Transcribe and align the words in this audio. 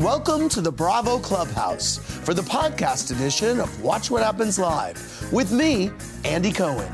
Welcome 0.00 0.48
to 0.50 0.62
the 0.62 0.72
Bravo 0.72 1.18
Clubhouse 1.18 1.98
for 1.98 2.32
the 2.32 2.40
podcast 2.40 3.14
edition 3.14 3.60
of 3.60 3.82
Watch 3.82 4.10
What 4.10 4.22
Happens 4.22 4.58
Live 4.58 5.30
with 5.30 5.52
me, 5.52 5.90
Andy 6.24 6.52
Cohen. 6.52 6.90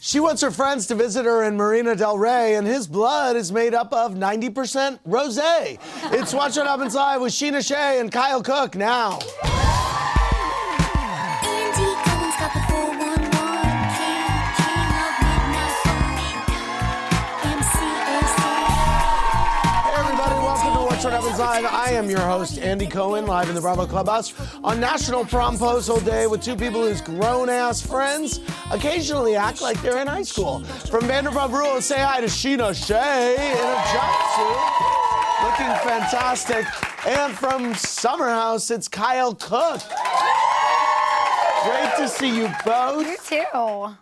She 0.00 0.18
wants 0.18 0.42
her 0.42 0.50
friends 0.50 0.88
to 0.88 0.96
visit 0.96 1.26
her 1.26 1.44
in 1.44 1.56
Marina 1.56 1.94
Del 1.94 2.18
Rey, 2.18 2.56
and 2.56 2.66
his 2.66 2.88
blood 2.88 3.36
is 3.36 3.52
made 3.52 3.72
up 3.72 3.92
of 3.92 4.14
90% 4.14 4.98
rose. 5.04 5.38
It's 5.40 6.34
Watch 6.34 6.56
What 6.56 6.66
Happens 6.66 6.96
Live 6.96 7.20
with 7.20 7.32
Scheana 7.32 7.64
Shay 7.64 8.00
and 8.00 8.10
Kyle 8.10 8.42
Cooke 8.42 8.74
now. 8.74 9.20
Live. 21.38 21.64
I 21.64 21.90
am 21.90 22.08
your 22.08 22.20
host, 22.20 22.58
Andy 22.58 22.86
Cohen, 22.86 23.26
live 23.26 23.48
in 23.48 23.56
the 23.56 23.60
Bravo 23.60 23.86
Clubhouse 23.86 24.32
on 24.62 24.78
National 24.78 25.24
Promposal 25.24 26.04
Day 26.04 26.28
with 26.28 26.40
two 26.40 26.54
people 26.54 26.82
whose 26.82 27.00
grown-ass 27.00 27.84
friends 27.84 28.38
occasionally 28.70 29.34
act 29.34 29.60
like 29.60 29.80
they're 29.82 29.98
in 29.98 30.06
high 30.06 30.22
school. 30.22 30.60
From 30.62 31.02
Vanderpump 31.04 31.50
Rules, 31.50 31.86
say 31.86 31.98
hi 31.98 32.20
to 32.20 32.28
Scheana 32.28 32.72
Shay 32.72 33.34
in 33.34 33.58
a 33.58 33.76
jumpsuit, 33.90 35.42
looking 35.42 35.74
fantastic. 35.88 36.64
And 37.04 37.34
from 37.34 37.74
Summerhouse, 37.74 38.70
it's 38.70 38.86
Kyle 38.86 39.34
Cooke. 39.34 39.82
Great 41.64 41.96
to 41.96 42.08
see 42.08 42.36
you 42.36 42.48
both. 42.64 43.06
You 43.06 43.16
too. 43.24 43.96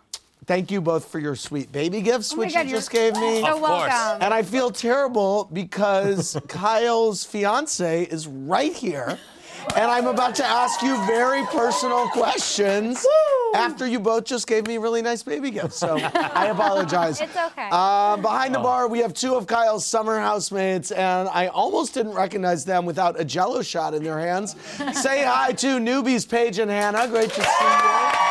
Thank 0.45 0.71
you 0.71 0.81
both 0.81 1.05
for 1.09 1.19
your 1.19 1.35
sweet 1.35 1.71
baby 1.71 2.01
gifts, 2.01 2.33
Oh 2.33 2.37
which 2.37 2.53
God, 2.53 2.65
you 2.65 2.71
just 2.75 2.91
gave 2.91 3.15
me. 3.15 3.41
So 3.41 3.57
welcome. 3.59 4.21
And 4.21 4.33
I 4.33 4.43
feel 4.43 4.71
terrible 4.71 5.49
because 5.53 6.37
Kyle's 6.47 7.23
fiance 7.23 8.03
is 8.03 8.27
right 8.27 8.73
here. 8.73 9.17
And 9.77 9.89
I'm 9.89 10.07
about 10.07 10.35
to 10.35 10.45
ask 10.45 10.81
you 10.81 10.97
very 11.05 11.41
personal 11.45 12.09
questions 12.09 13.05
after 13.55 13.87
you 13.87 13.97
both 13.97 14.25
just 14.25 14.45
gave 14.45 14.67
me 14.67 14.77
really 14.77 15.01
nice 15.01 15.23
baby 15.23 15.51
gifts. 15.51 15.77
So 15.77 15.97
I 16.13 16.47
apologize. 16.47 17.21
It's 17.21 17.35
okay. 17.37 17.69
Uh, 17.71 18.17
behind 18.17 18.53
the 18.53 18.59
bar, 18.59 18.89
we 18.89 18.99
have 18.99 19.13
two 19.13 19.35
of 19.35 19.47
Kyle's 19.47 19.85
summer 19.85 20.19
housemates, 20.19 20.91
and 20.91 21.29
I 21.29 21.47
almost 21.47 21.93
didn't 21.93 22.13
recognize 22.13 22.65
them 22.65 22.85
without 22.85 23.17
a 23.17 23.23
jello 23.23 23.61
shot 23.61 23.93
in 23.93 24.03
their 24.03 24.19
hands. 24.19 24.57
Say 25.01 25.23
hi 25.23 25.53
to 25.53 25.77
newbies, 25.79 26.27
Paige 26.27 26.59
and 26.59 26.69
Hannah. 26.69 27.07
Great 27.07 27.29
to 27.29 27.41
see 27.41 27.63
you. 27.63 28.22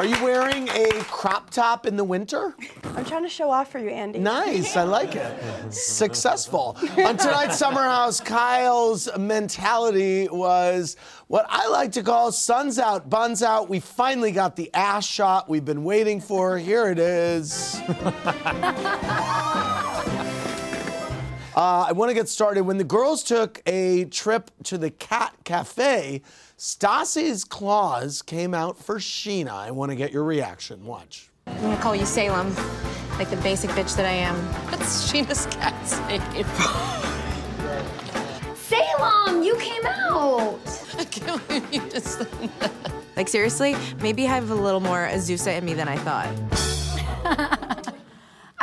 Are 0.00 0.06
you 0.06 0.24
wearing 0.24 0.66
a 0.70 0.88
crop 1.10 1.50
top 1.50 1.84
in 1.84 1.94
the 1.96 2.04
winter? 2.04 2.54
I'm 2.96 3.04
trying 3.04 3.22
to 3.22 3.28
show 3.28 3.50
off 3.50 3.70
for 3.70 3.78
you, 3.78 3.90
Andy. 3.90 4.18
Nice, 4.18 4.74
I 4.74 4.84
like 4.84 5.14
it. 5.14 5.30
Successful. 5.74 6.78
On 7.04 7.18
tonight's 7.18 7.58
Summer 7.58 7.82
House, 7.82 8.18
Kyle's 8.18 9.10
mentality 9.18 10.26
was 10.30 10.96
what 11.26 11.44
I 11.50 11.68
like 11.68 11.92
to 11.92 12.02
call 12.02 12.32
suns 12.32 12.78
out, 12.78 13.10
buns 13.10 13.42
out. 13.42 13.68
We 13.68 13.78
finally 13.78 14.32
got 14.32 14.56
the 14.56 14.70
ass 14.72 15.06
shot 15.06 15.50
we've 15.50 15.66
been 15.66 15.84
waiting 15.84 16.22
for. 16.22 16.56
Here 16.56 16.88
it 16.88 16.98
is. 16.98 17.78
Uh, 21.56 21.86
I 21.88 21.92
want 21.92 22.10
to 22.10 22.14
get 22.14 22.28
started. 22.28 22.62
When 22.62 22.78
the 22.78 22.84
girls 22.84 23.22
took 23.22 23.60
a 23.66 24.04
trip 24.06 24.50
to 24.64 24.78
the 24.78 24.90
Cat 24.90 25.34
Cafe, 25.44 26.22
Stassi's 26.56 27.44
claws 27.44 28.22
came 28.22 28.54
out 28.54 28.78
for 28.78 28.96
Scheana. 28.98 29.52
I 29.52 29.70
want 29.70 29.90
to 29.90 29.96
get 29.96 30.12
your 30.12 30.24
reaction. 30.24 30.84
Watch. 30.84 31.30
I'm 31.46 31.60
gonna 31.62 31.76
call 31.78 31.96
you 31.96 32.06
Salem, 32.06 32.54
like 33.18 33.30
the 33.30 33.36
basic 33.38 33.70
bitch 33.70 33.96
that 33.96 34.06
I 34.06 34.12
am. 34.12 34.36
That's 34.70 35.10
Scheana's 35.10 35.46
cat's 35.46 35.98
name. 36.08 36.22
Salem, 38.54 39.42
you 39.42 39.56
came 39.56 39.84
out. 39.84 40.60
I 40.96 41.04
can't 41.04 41.46
believe 41.48 41.72
you 41.72 41.80
just 41.90 42.18
said 42.18 42.28
that. 42.60 42.70
Like 43.16 43.28
seriously, 43.28 43.74
maybe 44.00 44.26
I 44.26 44.34
have 44.34 44.50
a 44.50 44.54
little 44.54 44.80
more 44.80 45.08
Azusa 45.08 45.56
in 45.58 45.64
me 45.64 45.74
than 45.74 45.88
I 45.88 45.96
thought. 45.96 47.79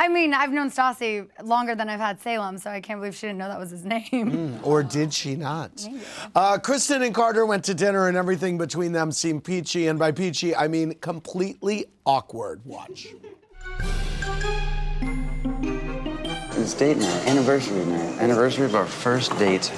I 0.00 0.06
mean, 0.06 0.32
I've 0.32 0.52
known 0.52 0.70
Stassi 0.70 1.26
longer 1.42 1.74
than 1.74 1.88
I've 1.88 1.98
had 1.98 2.20
Salem, 2.20 2.56
so 2.58 2.70
I 2.70 2.80
can't 2.80 3.00
believe 3.00 3.16
she 3.16 3.26
didn't 3.26 3.38
know 3.38 3.48
that 3.48 3.58
was 3.58 3.70
his 3.70 3.84
name. 4.12 4.60
Or 4.62 4.84
did 4.84 5.12
she 5.12 5.34
not? 5.34 5.86
Uh, 6.36 6.56
Kristen 6.58 7.02
and 7.02 7.12
Carter 7.12 7.44
went 7.44 7.64
to 7.64 7.74
dinner, 7.74 8.06
and 8.06 8.16
everything 8.16 8.58
between 8.58 8.92
them 8.92 9.10
seemed 9.10 9.42
peachy. 9.42 9.88
And 9.88 9.98
by 9.98 10.12
peachy, 10.12 10.54
I 10.54 10.68
mean 10.68 10.94
completely 11.00 11.86
awkward. 12.06 12.60
Watch. 12.64 13.08
It's 16.60 16.74
date 16.74 16.98
night, 16.98 17.26
anniversary 17.26 17.84
night, 17.84 18.18
anniversary 18.20 18.66
of 18.66 18.74
our 18.76 18.86
first 18.86 19.36
date. 19.38 19.72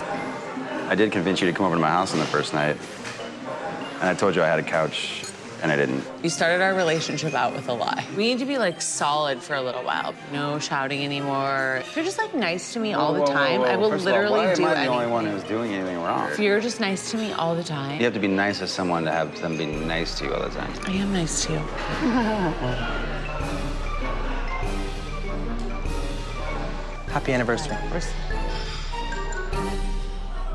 I 0.89 0.95
did 0.95 1.13
convince 1.13 1.41
you 1.41 1.47
to 1.47 1.53
come 1.57 1.65
over 1.65 1.77
to 1.77 1.81
my 1.81 1.89
house 1.89 2.13
on 2.13 2.19
the 2.19 2.27
first 2.27 2.53
night, 2.53 2.77
and 4.01 4.09
I 4.09 4.15
told 4.15 4.35
you 4.37 4.43
I 4.43 4.47
had 4.47 4.59
a 4.59 4.63
couch, 4.63 5.25
and 5.63 5.71
I 5.71 5.77
didn't. 5.77 6.03
You 6.23 6.31
started 6.31 6.63
our 6.63 6.75
relationship 6.75 7.35
out 7.35 7.53
with 7.53 7.69
a 7.69 7.73
lie. 7.73 8.05
We 8.17 8.25
need 8.25 8.39
to 8.41 8.45
be 8.47 8.59
like 8.59 8.81
solid 8.83 9.43
for 9.43 9.55
a 9.55 9.63
little 9.63 9.83
while. 9.83 10.15
No 10.33 10.59
shouting 10.59 11.05
anymore. 11.05 11.79
If 11.81 11.97
you're 11.97 12.05
just 12.05 12.19
like 12.19 12.35
nice 12.35 12.73
to 12.75 12.81
me 12.81 12.93
all 12.95 13.13
the 13.15 13.25
time, 13.25 13.63
I 13.63 13.77
will 13.77 13.91
First 13.91 14.07
of 14.07 14.13
all, 14.13 14.19
literally 14.21 14.47
why 14.47 14.55
do 14.55 14.63
am 14.63 14.69
I 14.69 14.75
the 14.75 14.81
anything. 14.81 14.95
only 14.97 15.11
one 15.11 15.27
who's 15.27 15.43
doing 15.45 15.73
anything 15.73 16.01
wrong? 16.03 16.31
If 16.31 16.39
you're 16.39 16.61
just 16.61 16.81
nice 16.81 17.11
to 17.11 17.17
me 17.17 17.33
all 17.33 17.55
the 17.55 17.65
time, 17.65 17.99
You 17.99 18.05
have 18.05 18.15
to 18.15 18.21
be 18.21 18.29
nice 18.29 18.59
to 18.61 18.67
someone 18.67 19.05
to 19.05 19.13
have 19.13 19.41
them 19.41 19.57
be 19.57 19.67
nice 19.67 20.19
to 20.19 20.25
you 20.27 20.35
all 20.35 20.43
the 20.43 20.51
time. 20.51 20.73
I 20.87 20.93
am 20.93 21.13
nice 21.13 21.45
to 21.47 21.53
you. 21.53 21.59
Happy 27.11 27.33
anniversary. 27.33 27.77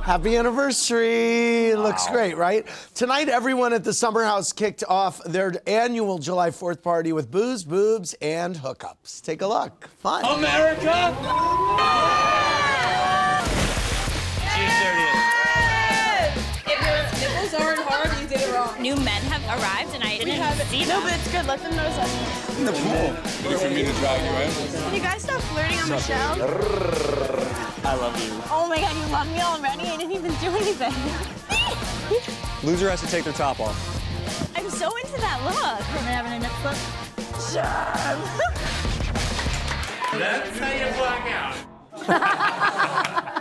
Happy 0.05 0.38
anniversary. 0.38 1.73
Looks 1.73 2.07
great, 2.09 2.38
right? 2.38 2.67
Tonight, 2.93 3.27
everyone 3.27 3.73
at 3.73 3.83
the 3.83 3.91
Summer 3.91 4.23
House 4.23 4.53
kicked 4.53 4.83
off 4.88 5.19
their 5.23 5.53
annual 5.66 6.19
July 6.19 6.51
4th 6.51 6.83
party 6.83 7.11
with 7.11 7.31
booze, 7.31 7.63
boobs, 7.63 8.13
and 8.21 8.55
hookups. 8.55 9.19
Take 9.23 9.41
a 9.41 9.47
look. 9.47 9.88
Fun. 9.97 10.23
New 18.85 18.96
men 18.97 19.23
have 19.34 19.41
arrived 19.49 19.96
and 19.96 20.03
I 20.03 20.20
didn't 20.20 20.35
have, 20.35 20.61
see 20.67 20.85
them. 20.85 20.99
No, 20.99 21.02
but 21.02 21.14
it's 21.16 21.32
good. 21.32 21.47
Let 21.47 21.59
them 21.59 21.76
know 21.76 21.90
something. 21.97 22.46
Can 24.78 24.93
you 24.93 25.02
guys 25.02 25.23
stop 25.23 25.41
flirting 25.41 25.79
on 25.79 25.90
Michelle? 25.90 26.37
I 27.84 27.96
love 27.96 28.14
you. 28.23 28.29
Oh 28.52 28.67
my 28.70 28.79
god, 28.79 28.96
you 28.96 29.05
love 29.11 29.28
me 29.32 29.41
already? 29.41 29.90
I 29.90 29.97
didn't 29.97 30.11
even 30.11 30.32
do 30.35 30.55
anything. 30.55 30.93
Loser 32.64 32.91
has 32.91 33.02
to 33.02 33.08
take 33.08 33.23
their 33.23 33.34
top 33.34 33.59
off. 33.59 33.76
I'm 34.55 34.70
so 34.70 34.96
into 34.97 35.20
that 35.20 35.41
look. 35.43 35.82
Am 35.97 36.05
I 36.05 36.11
having 36.11 36.34
a 36.34 36.40
nip 36.41 36.52
slip? 36.61 36.78
That's 40.14 40.59
how 40.59 40.72
you 40.72 40.93
black 40.93 41.26
out. 41.34 42.82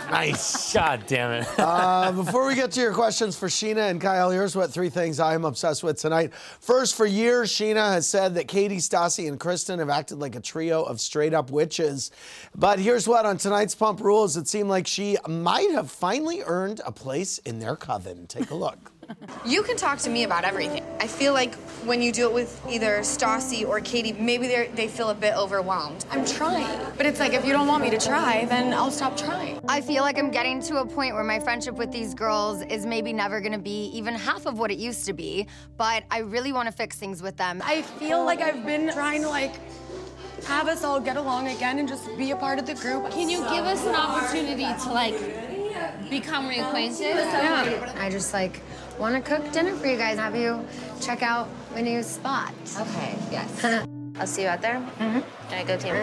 Nice. 0.09 0.73
God 0.73 1.03
damn 1.07 1.31
it. 1.31 1.47
Uh, 1.65 2.11
before 2.11 2.45
we 2.47 2.55
get 2.55 2.71
to 2.71 2.79
your 2.79 2.93
questions 2.93 3.35
for 3.35 3.47
Scheana 3.47 3.89
and 3.89 3.99
Kyle, 3.99 4.29
here's 4.29 4.55
what 4.55 4.71
three 4.71 4.89
things 4.89 5.19
I 5.19 5.33
am 5.33 5.45
obsessed 5.45 5.83
with 5.83 5.99
tonight. 5.99 6.33
First, 6.33 6.95
for 6.95 7.05
years, 7.05 7.51
Scheana 7.51 7.91
has 7.91 8.07
said 8.07 8.35
that 8.35 8.47
Katie, 8.47 8.77
Stassi, 8.77 9.27
and 9.27 9.39
Kristen 9.39 9.79
have 9.79 9.89
acted 9.89 10.19
like 10.19 10.35
a 10.35 10.39
trio 10.39 10.83
of 10.83 11.01
straight 11.01 11.33
up 11.33 11.49
witches. 11.49 12.11
But 12.55 12.79
here's 12.79 13.07
what 13.07 13.25
on 13.25 13.37
tonight's 13.37 13.73
Pump 13.75 13.99
Rules, 13.99 14.37
it 14.37 14.47
seemed 14.47 14.69
like 14.69 14.85
she 14.87 15.17
might 15.27 15.71
have 15.71 15.89
finally 15.89 16.43
earned 16.45 16.81
a 16.85 16.91
place 16.91 17.39
in 17.39 17.59
their 17.59 17.75
coven. 17.75 18.27
Take 18.27 18.51
a 18.51 18.55
look. 18.55 18.91
You 19.45 19.63
can 19.63 19.77
talk 19.77 19.99
to 19.99 20.09
me 20.09 20.23
about 20.23 20.43
everything. 20.43 20.83
I 20.99 21.07
feel 21.07 21.33
like 21.33 21.55
when 21.85 22.01
you 22.01 22.11
do 22.11 22.27
it 22.27 22.33
with 22.33 22.59
either 22.69 22.99
Stassi 22.99 23.67
or 23.67 23.79
Katie, 23.79 24.13
maybe 24.13 24.47
they 24.47 24.71
they 24.73 24.87
feel 24.87 25.09
a 25.09 25.15
bit 25.15 25.35
overwhelmed. 25.35 26.05
I'm 26.09 26.25
trying. 26.25 26.79
But 26.97 27.05
it's 27.05 27.19
like, 27.19 27.33
if 27.33 27.45
you 27.45 27.53
don't 27.53 27.67
want 27.67 27.83
me 27.83 27.89
to 27.91 27.99
try, 27.99 28.45
then 28.45 28.73
I'll 28.73 28.91
stop 28.91 29.15
trying. 29.15 29.59
I 29.67 29.81
feel 29.81 30.01
like 30.03 30.17
I'm 30.17 30.31
getting 30.31 30.61
to 30.63 30.77
a 30.77 30.85
point 30.85 31.13
where 31.13 31.23
my 31.23 31.39
friendship 31.39 31.75
with 31.75 31.91
these 31.91 32.13
girls 32.13 32.61
is 32.63 32.85
maybe 32.85 33.13
never 33.13 33.39
gonna 33.39 33.59
be 33.59 33.85
even 33.93 34.15
half 34.15 34.45
of 34.45 34.57
what 34.57 34.71
it 34.71 34.77
used 34.77 35.05
to 35.05 35.13
be, 35.13 35.47
but 35.77 36.03
I 36.09 36.19
really 36.19 36.51
wanna 36.51 36.71
fix 36.71 36.97
things 36.97 37.21
with 37.21 37.37
them. 37.37 37.61
I 37.63 37.83
feel 37.83 38.23
like 38.25 38.41
I've 38.41 38.65
been 38.65 38.91
trying 38.91 39.21
to 39.21 39.29
like 39.29 39.53
have 40.45 40.67
us 40.67 40.83
all 40.83 40.99
get 40.99 41.17
along 41.17 41.47
again 41.47 41.79
and 41.79 41.87
just 41.87 42.05
be 42.17 42.31
a 42.31 42.35
part 42.35 42.59
of 42.59 42.65
the 42.65 42.75
group. 42.75 43.09
Can 43.11 43.29
you 43.29 43.39
give 43.49 43.65
us 43.65 43.85
an 43.85 43.95
opportunity 43.95 44.65
to 44.83 44.91
like 44.91 45.17
become 46.09 46.49
reacquainted? 46.49 47.15
Yeah. 47.15 47.93
I 47.97 48.09
just 48.09 48.33
like 48.33 48.61
wanna 48.97 49.21
cook 49.21 49.51
dinner 49.51 49.75
for 49.75 49.87
you 49.87 49.97
guys, 49.97 50.17
have 50.17 50.35
you 50.35 50.65
check 51.01 51.21
out 51.21 51.47
my 51.73 51.81
new 51.81 52.01
spot. 52.03 52.53
Okay, 52.79 53.15
yes. 53.31 53.63
I'll 54.19 54.27
see 54.27 54.43
you 54.43 54.47
out 54.47 54.61
there. 54.61 54.75
Mm-hmm. 54.99 55.19
Can 55.49 55.53
I 55.53 55.63
go 55.63 55.77
team? 55.77 55.95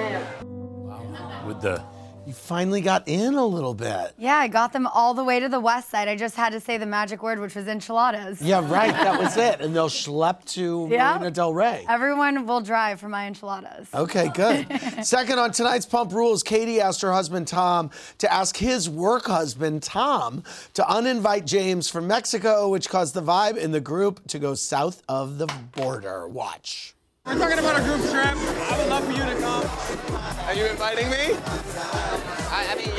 With 1.47 1.61
the 1.63 1.83
You 2.25 2.33
finally 2.33 2.81
got 2.81 3.09
in 3.09 3.35
a 3.35 3.45
little 3.45 3.75
bit. 3.75 4.13
Yeah, 4.17 4.37
I 4.37 4.47
got 4.47 4.73
them 4.73 4.87
all 4.87 5.13
the 5.13 5.25
way 5.25 5.41
to 5.41 5.49
the 5.49 5.59
west 5.59 5.91
side. 5.91 6.07
I 6.07 6.15
just 6.15 6.37
had 6.37 6.53
to 6.53 6.61
say 6.61 6.79
the 6.79 6.87
magic 6.87 7.21
word, 7.21 7.41
which 7.41 7.57
was 7.57 7.67
enchiladas. 7.67 8.41
Yeah, 8.41 8.61
right. 8.71 8.93
That 8.93 9.19
was 9.21 9.37
it. 9.37 9.61
And 9.63 9.75
they'll 9.75 9.89
schlep 9.89 10.45
to 10.55 10.87
Yeah. 10.91 11.15
Marina 11.15 11.33
Del 11.33 11.53
Rey. 11.53 11.85
Everyone 11.89 12.47
will 12.47 12.61
drive 12.61 13.01
for 13.01 13.09
my 13.09 13.27
enchiladas. 13.27 13.89
Okay, 13.93 14.29
good. 14.35 14.67
Second 15.05 15.41
on 15.41 15.51
tonight's 15.51 15.85
Pump 15.85 16.13
Rules, 16.13 16.45
Katie 16.45 16.81
asked 16.81 17.01
her 17.03 17.13
husband 17.13 17.49
Tom 17.49 17.91
to 18.19 18.33
ask 18.33 18.57
his 18.57 18.89
work 18.89 19.27
husband 19.27 19.83
Tom 19.83 20.45
to 20.75 20.83
uninvite 20.83 21.45
James 21.45 21.89
from 21.89 22.07
Mexico, 22.07 22.69
which 22.69 22.89
caused 22.89 23.15
the 23.15 23.23
vibe 23.23 23.57
in 23.57 23.73
the 23.73 23.81
group 23.81 24.25
to 24.29 24.39
go 24.39 24.55
south 24.55 25.03
of 25.09 25.39
the 25.39 25.47
border. 25.73 26.29
Watch. 26.29 26.95
We're 27.27 27.39
talking 27.39 27.59
about 27.59 27.81
a 27.81 27.85
group 27.85 28.01
trip. 28.11 28.27
I 28.37 28.79
would 28.79 28.89
love 28.89 29.05
for 29.05 29.13
you 29.13 29.19
to 29.25 29.41
come. 29.41 30.17
Are 30.47 30.55
you 30.55 30.67
inviting 30.67 31.09
me? 31.09 31.39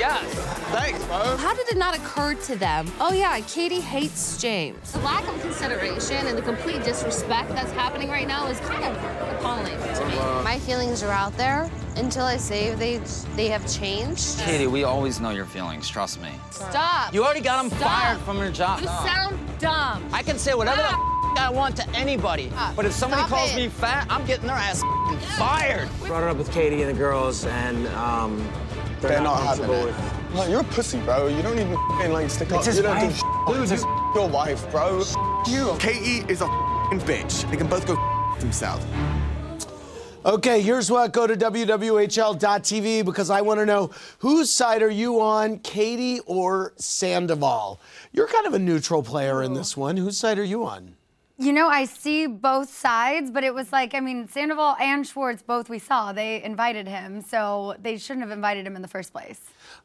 I, 0.03 0.17
I 0.19 0.21
mean, 0.23 0.31
yes. 0.35 0.59
Thanks, 0.73 1.03
bro. 1.05 1.37
How 1.37 1.53
did 1.53 1.67
it 1.69 1.77
not 1.77 1.95
occur 1.95 2.33
to 2.35 2.55
them? 2.55 2.91
Oh 2.99 3.13
yeah, 3.13 3.39
Katie 3.41 3.79
hates 3.79 4.41
James. 4.41 4.91
The 4.91 4.99
lack 4.99 5.27
of 5.27 5.39
consideration 5.41 6.27
and 6.27 6.37
the 6.37 6.41
complete 6.41 6.83
disrespect 6.83 7.49
that's 7.49 7.71
happening 7.71 8.09
right 8.09 8.27
now 8.27 8.47
is 8.47 8.59
kind 8.61 8.83
of 8.83 8.97
appalling 9.37 9.65
to 9.65 10.05
me. 10.07 10.15
My 10.43 10.59
feelings 10.59 11.03
are 11.03 11.11
out 11.11 11.35
there. 11.37 11.69
Until 11.95 12.25
I 12.25 12.37
say 12.37 12.73
they 12.73 12.97
they 13.35 13.47
have 13.49 13.71
changed. 13.71 14.39
Katie, 14.39 14.65
we 14.67 14.83
always 14.83 15.19
know 15.19 15.29
your 15.29 15.45
feelings, 15.45 15.87
trust 15.87 16.19
me. 16.21 16.31
Stop. 16.49 17.13
You 17.13 17.23
already 17.23 17.41
got 17.41 17.63
him 17.63 17.69
Stop. 17.71 17.81
fired 18.01 18.17
from 18.21 18.39
your 18.39 18.49
job. 18.51 18.79
You 18.81 18.87
sound 18.87 19.37
dumb. 19.59 20.03
I 20.11 20.23
can 20.23 20.39
say 20.39 20.55
whatever 20.55 20.81
the 20.81 20.87
f- 20.89 20.99
I 21.37 21.49
want 21.51 21.75
to 21.77 21.89
anybody, 21.91 22.49
Stop. 22.49 22.75
but 22.75 22.85
if 22.85 22.93
somebody 22.93 23.21
Stop 23.23 23.37
calls 23.37 23.51
it. 23.53 23.55
me 23.57 23.67
fat, 23.67 24.07
I'm 24.09 24.25
getting 24.25 24.47
their 24.47 24.55
ass 24.55 24.81
f***ing 24.83 25.17
fired. 25.37 25.87
Brought 26.05 26.23
it 26.23 26.29
up 26.29 26.37
with 26.37 26.51
Katie 26.51 26.81
and 26.81 26.89
the 26.95 26.97
girls, 26.97 27.45
and 27.45 27.87
um, 27.89 28.37
they're, 29.03 29.11
They're 29.11 29.21
not, 29.21 29.43
not 29.43 29.57
having 29.59 29.71
it. 29.75 29.85
with. 29.85 30.33
No, 30.33 30.47
you're 30.47 30.61
a 30.61 30.63
pussy, 30.63 30.99
bro. 31.01 31.27
You 31.27 31.41
don't 31.43 31.59
even 31.59 31.73
f***ing 31.73 32.11
like 32.11 32.29
stick 32.29 32.47
It's 32.49 32.53
up. 32.57 32.65
his 32.65 32.77
you 32.77 32.83
don't 32.83 32.97
wife. 32.97 33.21
do 33.47 33.53
Dude, 33.53 33.71
it's 33.71 33.83
your 34.15 34.27
wife, 34.27 34.69
bro. 34.71 35.03
You. 35.47 35.75
Katie 35.79 36.25
is 36.31 36.41
a 36.41 36.45
f***ing 36.45 36.99
bitch. 37.01 37.49
They 37.51 37.57
can 37.57 37.67
both 37.67 37.85
go 37.85 37.93
f- 38.33 38.39
themselves. 38.39 38.85
Okay, 40.25 40.61
here's 40.61 40.89
what. 40.89 41.11
Go 41.11 41.27
to 41.27 41.35
WWHL.tv 41.35 43.03
because 43.03 43.29
I 43.29 43.41
want 43.41 43.59
to 43.59 43.65
know 43.65 43.91
whose 44.19 44.49
side 44.49 44.81
are 44.81 44.89
you 44.89 45.19
on, 45.19 45.59
Katie 45.59 46.21
or 46.25 46.73
Sandoval? 46.77 47.81
You're 48.13 48.27
kind 48.27 48.45
of 48.47 48.53
a 48.53 48.59
neutral 48.59 49.03
player 49.03 49.43
in 49.43 49.53
this 49.53 49.75
one. 49.75 49.97
Whose 49.97 50.17
side 50.17 50.39
are 50.39 50.43
you 50.43 50.65
on? 50.65 50.95
You 51.43 51.51
know, 51.51 51.67
I 51.67 51.83
see 51.83 52.25
both 52.25 52.69
sides, 52.69 53.29
but 53.29 53.43
it 53.43 53.53
was 53.53 53.73
like, 53.73 53.93
I 53.93 53.99
mean, 53.99 54.29
Sandoval 54.29 54.77
and 54.79 55.05
Schwartz, 55.05 55.41
both 55.41 55.69
we 55.69 55.77
saw, 55.77 56.13
they 56.13 56.41
invited 56.41 56.87
him, 56.87 57.21
so 57.21 57.75
they 57.81 57.97
shouldn't 57.97 58.21
have 58.21 58.31
invited 58.31 58.65
him 58.65 58.77
in 58.77 58.81
the 58.81 58.87
first 58.87 59.11
place. 59.11 59.41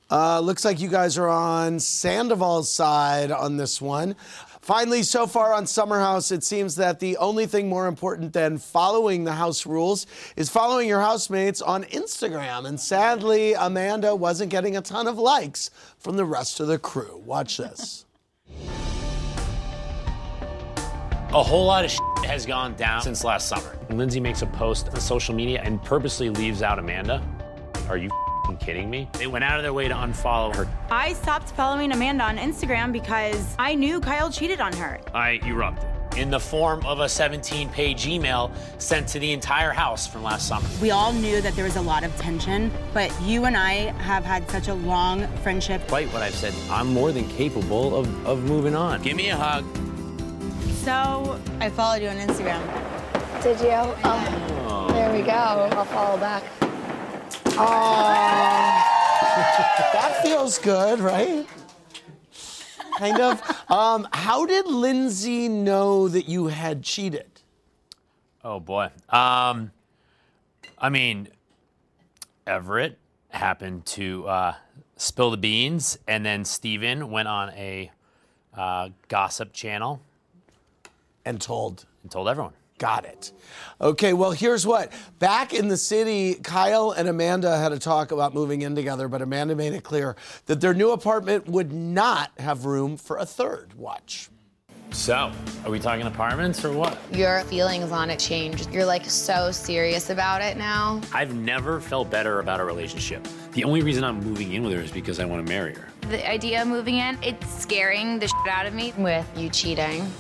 Uh, 0.08 0.38
looks 0.38 0.64
like 0.64 0.78
you 0.78 0.88
guys 0.88 1.19
are 1.19 1.26
on 1.26 1.81
Sandoval's 1.81 2.70
side 2.70 3.32
on 3.32 3.56
this 3.56 3.82
one. 3.82 4.14
Finally, 4.60 5.02
so 5.02 5.26
far 5.26 5.52
on 5.52 5.66
Summer 5.66 5.99
House, 5.99 6.31
it 6.31 6.44
seems 6.44 6.76
that 6.76 7.00
the 7.00 7.16
only 7.16 7.44
thing 7.44 7.69
more 7.69 7.88
important 7.88 8.32
than 8.32 8.56
following 8.56 9.25
the 9.25 9.32
house 9.32 9.66
rules 9.66 10.06
is 10.37 10.49
following 10.49 10.87
your 10.87 11.00
housemates 11.00 11.60
on 11.60 11.82
Instagram. 11.87 12.69
And 12.69 12.78
sadly, 12.78 13.55
Amanda 13.55 14.14
wasn't 14.14 14.52
getting 14.52 14.76
a 14.76 14.81
ton 14.81 15.08
of 15.08 15.19
likes 15.19 15.72
from 15.99 16.16
the 16.16 16.25
rest 16.25 16.60
of 16.60 16.69
the 16.69 16.78
crew. 16.78 17.20
Watch 17.26 17.56
this. 17.56 18.05
A 21.30 21.42
whole 21.42 21.66
lot 21.66 21.84
of 21.84 21.90
shit 21.90 22.00
has 22.25 22.46
gone 22.46 22.75
down 22.75 23.02
since 23.02 23.22
last 23.22 23.48
summer. 23.48 23.76
Lindsay 23.90 24.19
makes 24.19 24.40
a 24.40 24.46
post 24.46 24.88
on 24.88 24.98
social 24.98 25.34
media 25.34 25.60
and 25.62 25.82
purposely 25.84 26.30
leaves 26.30 26.62
out 26.62 26.78
Amanda. 26.78 27.22
Are 27.90 27.98
you 27.98 28.08
fing 28.46 28.56
kidding 28.56 28.88
me? 28.88 29.10
They 29.12 29.26
went 29.26 29.44
out 29.44 29.58
of 29.58 29.62
their 29.62 29.75
way 29.75 29.88
to 29.88 29.94
unfollow 29.94 30.56
her. 30.56 30.66
I 30.90 31.12
stopped 31.12 31.50
following 31.50 31.92
Amanda 31.92 32.25
on 32.25 32.38
Instagram 32.38 32.92
because 32.92 33.54
I 33.58 33.75
knew 33.75 34.00
Kyle 34.00 34.30
cheated 34.32 34.58
on 34.60 34.72
her. 34.72 35.00
I 35.12 35.38
erupted 35.44 35.86
in 36.16 36.30
the 36.30 36.40
form 36.40 36.84
of 36.86 37.00
a 37.00 37.08
17 37.10 37.69
page 37.69 38.06
email 38.06 38.50
sent 38.78 39.06
to 39.08 39.19
the 39.19 39.31
entire 39.31 39.70
house 39.70 40.06
from 40.06 40.22
last 40.22 40.48
summer. 40.48 40.66
We 40.81 40.92
all 40.92 41.12
knew 41.12 41.42
that 41.42 41.54
there 41.54 41.64
was 41.64 41.76
a 41.76 41.82
lot 41.82 42.04
of 42.04 42.16
tension, 42.16 42.72
but 42.94 43.14
you 43.20 43.44
and 43.44 43.54
I 43.54 43.92
have 44.00 44.24
had 44.24 44.50
such 44.50 44.69
a 44.69 44.74
long 44.74 45.26
friendship. 45.42 45.82
Despite 45.82 46.10
what 46.10 46.22
I've 46.22 46.34
said, 46.34 46.54
I'm 46.70 46.86
more 46.86 47.12
than 47.12 47.28
capable 47.28 47.94
of, 47.94 48.26
of 48.26 48.44
moving 48.44 48.74
on. 48.74 49.02
Give 49.02 49.14
me 49.14 49.28
a 49.28 49.36
hug. 49.36 49.66
So 50.88 51.38
I 51.61 51.69
followed 51.69 52.00
you 52.00 52.08
on 52.08 52.17
Instagram. 52.17 52.62
Did 53.43 53.61
you? 53.61 53.94
Oh, 54.05 54.88
there 54.93 55.12
we 55.12 55.20
go. 55.20 55.32
I'll 55.32 55.85
follow 55.85 56.17
back. 56.17 56.43
that 59.93 60.20
feels 60.23 60.56
good, 60.56 61.00
right? 61.00 61.46
Kind 62.96 63.20
of. 63.20 63.43
Um, 63.70 64.08
how 64.14 64.46
did 64.46 64.67
Lindsay 64.67 65.46
know 65.46 66.08
that 66.08 66.26
you 66.26 66.46
had 66.46 66.85
cheated? 66.85 67.43
Oh 68.43 68.58
boy. 68.58 68.88
Um, 69.11 69.73
I 70.79 70.88
mean, 70.88 71.29
Everett 72.46 72.96
happened 73.29 73.84
to 73.84 74.26
uh, 74.26 74.55
spill 74.96 75.32
the 75.32 75.37
beans, 75.37 75.99
and 76.08 76.25
then 76.25 76.46
Steven 76.46 77.11
went 77.11 77.29
on 77.29 77.50
a 77.50 77.91
uh, 78.56 78.89
gossip 79.08 79.53
channel 79.53 80.01
and 81.29 81.39
told 81.41 81.85
and 82.03 82.11
told 82.11 82.27
everyone. 82.27 82.55
Got 82.79 83.05
it. 83.05 83.32
Okay, 83.81 84.13
well, 84.13 84.31
here's 84.31 84.67
what. 84.67 84.93
Back 85.19 85.53
in 85.53 85.69
the 85.69 85.77
city, 85.77 86.35
Kyle 86.35 86.93
and 86.93 87.08
Amanda 87.08 87.58
had 87.58 87.73
a 87.73 87.79
talk 87.79 88.13
about 88.13 88.32
moving 88.32 88.63
in 88.63 88.75
together, 88.75 89.08
but 89.08 89.20
Amanda 89.20 89.55
made 89.55 89.73
it 89.75 89.82
clear 89.82 90.17
that 90.47 90.61
their 90.61 90.73
new 90.73 90.93
apartment 90.93 91.49
would 91.49 91.73
not 91.73 92.31
have 92.39 92.65
room 92.65 92.97
for 92.97 93.19
a 93.19 93.27
third. 93.27 93.75
Watch. 93.75 94.31
So, 94.91 95.31
are 95.65 95.70
we 95.70 95.79
talking 95.79 96.06
apartments 96.06 96.65
or 96.65 96.73
what? 96.73 96.97
Your 97.13 97.43
feelings 97.43 97.93
on 97.93 98.08
it 98.08 98.19
changed. 98.19 98.73
You're 98.73 98.87
like 98.87 99.05
so 99.05 99.51
serious 99.51 100.08
about 100.08 100.41
it 100.41 100.56
now. 100.56 101.03
I've 101.13 101.35
never 101.35 101.79
felt 101.81 102.11
better 102.11 102.41
about 102.41 102.58
a 102.58 102.65
relationship. 102.65 103.27
The 103.53 103.65
only 103.65 103.82
reason 103.82 104.03
I'm 104.03 104.25
moving 104.25 104.53
in 104.55 104.63
with 104.63 104.73
her 104.73 104.81
is 104.81 104.91
because 104.91 105.20
I 105.20 105.27
want 105.27 105.47
to 105.47 105.53
marry 105.53 105.75
her. 105.75 105.89
The 106.08 106.27
idea 106.27 106.63
of 106.63 106.69
moving 106.69 106.97
in, 106.97 107.19
it's 107.23 107.47
scaring 107.61 108.19
the 108.19 108.29
shit 108.29 108.49
out 108.51 108.65
of 108.65 108.73
me 108.73 108.94
with 108.97 109.27
you 109.37 109.51
cheating. 109.51 110.11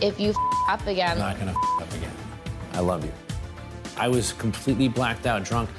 If 0.00 0.20
you 0.20 0.30
f- 0.30 0.36
up 0.68 0.86
again, 0.86 1.12
I'm 1.12 1.18
not 1.18 1.38
gonna 1.38 1.52
f- 1.52 1.82
up 1.82 1.92
again. 1.94 2.12
I 2.72 2.80
love 2.80 3.04
you. 3.04 3.12
I 3.96 4.08
was 4.08 4.32
completely 4.34 4.88
blacked 4.88 5.26
out, 5.26 5.44
drunk. 5.44 5.70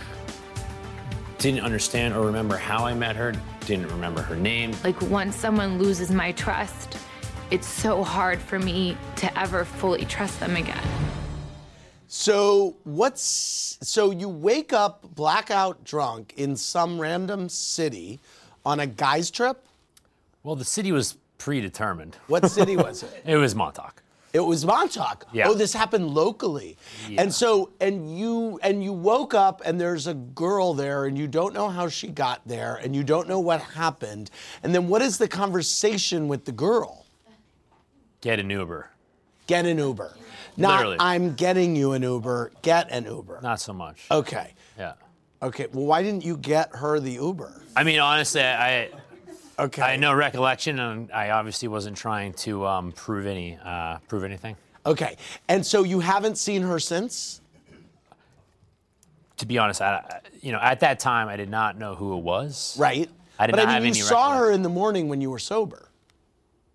Didn't 1.37 1.59
understand 1.61 2.15
or 2.15 2.25
remember 2.25 2.57
how 2.57 2.85
I 2.85 2.93
met 2.95 3.15
her. 3.15 3.33
Didn't 3.65 3.89
remember 3.89 4.21
her 4.23 4.35
name. 4.35 4.73
Like 4.83 4.99
once 5.03 5.35
someone 5.35 5.77
loses 5.77 6.09
my 6.09 6.31
trust, 6.31 6.97
it's 7.51 7.67
so 7.67 8.03
hard 8.03 8.39
for 8.39 8.57
me 8.57 8.97
to 9.17 9.39
ever 9.39 9.65
fully 9.65 10.05
trust 10.05 10.39
them 10.39 10.55
again. 10.55 10.83
So, 12.07 12.77
what's 12.85 13.77
so 13.81 14.11
you 14.11 14.29
wake 14.29 14.71
up 14.73 15.13
blackout 15.13 15.83
drunk 15.83 16.33
in 16.37 16.55
some 16.55 16.99
random 16.99 17.49
city 17.49 18.19
on 18.65 18.79
a 18.79 18.87
guy's 18.87 19.29
trip? 19.29 19.63
Well, 20.41 20.55
the 20.55 20.65
city 20.65 20.91
was 20.91 21.17
predetermined. 21.37 22.15
What 22.27 22.49
city 22.49 22.75
was 22.77 23.03
it? 23.03 23.23
It 23.25 23.35
was 23.35 23.53
Montauk. 23.53 24.01
It 24.33 24.41
was 24.41 24.65
Montauk. 24.65 25.25
Yeah. 25.31 25.47
Oh, 25.47 25.53
this 25.53 25.73
happened 25.73 26.09
locally. 26.09 26.77
And 27.17 27.33
so 27.33 27.71
and 27.79 28.17
you 28.17 28.59
and 28.61 28.83
you 28.83 28.93
woke 28.93 29.33
up 29.33 29.61
and 29.65 29.79
there's 29.79 30.05
a 30.07 30.13
girl 30.13 30.73
there 30.73 31.05
and 31.05 31.17
you 31.17 31.27
don't 31.27 31.53
know 31.53 31.69
how 31.69 31.87
she 31.87 32.07
got 32.07 32.41
there 32.45 32.75
and 32.75 32.95
you 32.95 33.03
don't 33.03 33.27
know 33.27 33.39
what 33.39 33.61
happened. 33.61 34.29
And 34.63 34.75
then 34.75 34.87
what 34.89 35.01
is 35.01 35.17
the 35.17 35.27
conversation 35.27 36.27
with 36.27 36.45
the 36.45 36.51
girl? 36.51 37.05
Get 38.21 38.39
an 38.39 38.49
Uber. 38.49 38.89
Get 39.47 39.65
an 39.65 39.77
Uber. 39.77 40.13
Not 40.57 40.77
Literally. 40.77 40.97
I'm 40.99 41.35
getting 41.35 41.75
you 41.75 41.93
an 41.93 42.01
Uber, 42.01 42.51
get 42.63 42.91
an 42.91 43.05
Uber. 43.05 43.39
Not 43.41 43.61
so 43.61 43.73
much. 43.73 44.05
Okay. 44.11 44.53
Yeah. 44.77 44.93
Okay. 45.41 45.67
Well, 45.71 45.85
why 45.85 46.01
didn't 46.01 46.25
you 46.25 46.35
get 46.35 46.75
her 46.75 46.99
the 46.99 47.13
Uber? 47.13 47.61
I 47.75 47.83
mean, 47.83 47.99
honestly, 47.99 48.41
I. 48.41 48.89
Okay. 49.59 49.81
I 49.81 49.91
had 49.91 49.99
no 49.99 50.13
recollection, 50.13 50.79
and 50.79 51.11
I 51.11 51.31
obviously 51.31 51.67
wasn't 51.67 51.97
trying 51.97 52.33
to 52.33 52.65
um, 52.67 52.91
prove 52.91 53.25
any 53.25 53.57
uh, 53.63 53.97
prove 54.07 54.23
anything. 54.23 54.55
Okay. 54.85 55.17
And 55.47 55.65
so 55.65 55.83
you 55.83 55.99
haven't 55.99 56.37
seen 56.37 56.61
her 56.61 56.79
since? 56.79 57.41
To 59.37 59.45
be 59.45 59.57
honest, 59.57 59.81
I, 59.81 60.21
you 60.41 60.51
know, 60.51 60.59
at 60.59 60.79
that 60.79 60.99
time, 60.99 61.27
I 61.27 61.35
did 61.35 61.49
not 61.49 61.77
know 61.77 61.95
who 61.95 62.17
it 62.17 62.21
was. 62.21 62.75
Right. 62.79 63.09
I 63.37 63.47
did 63.47 63.51
but 63.51 63.57
not 63.57 63.67
I 63.67 63.67
mean, 63.67 63.73
have 63.73 63.83
you 63.83 63.91
any 63.91 63.99
saw 63.99 64.37
her 64.37 64.51
in 64.51 64.61
the 64.61 64.69
morning 64.69 65.09
when 65.09 65.21
you 65.21 65.29
were 65.29 65.39
sober. 65.39 65.86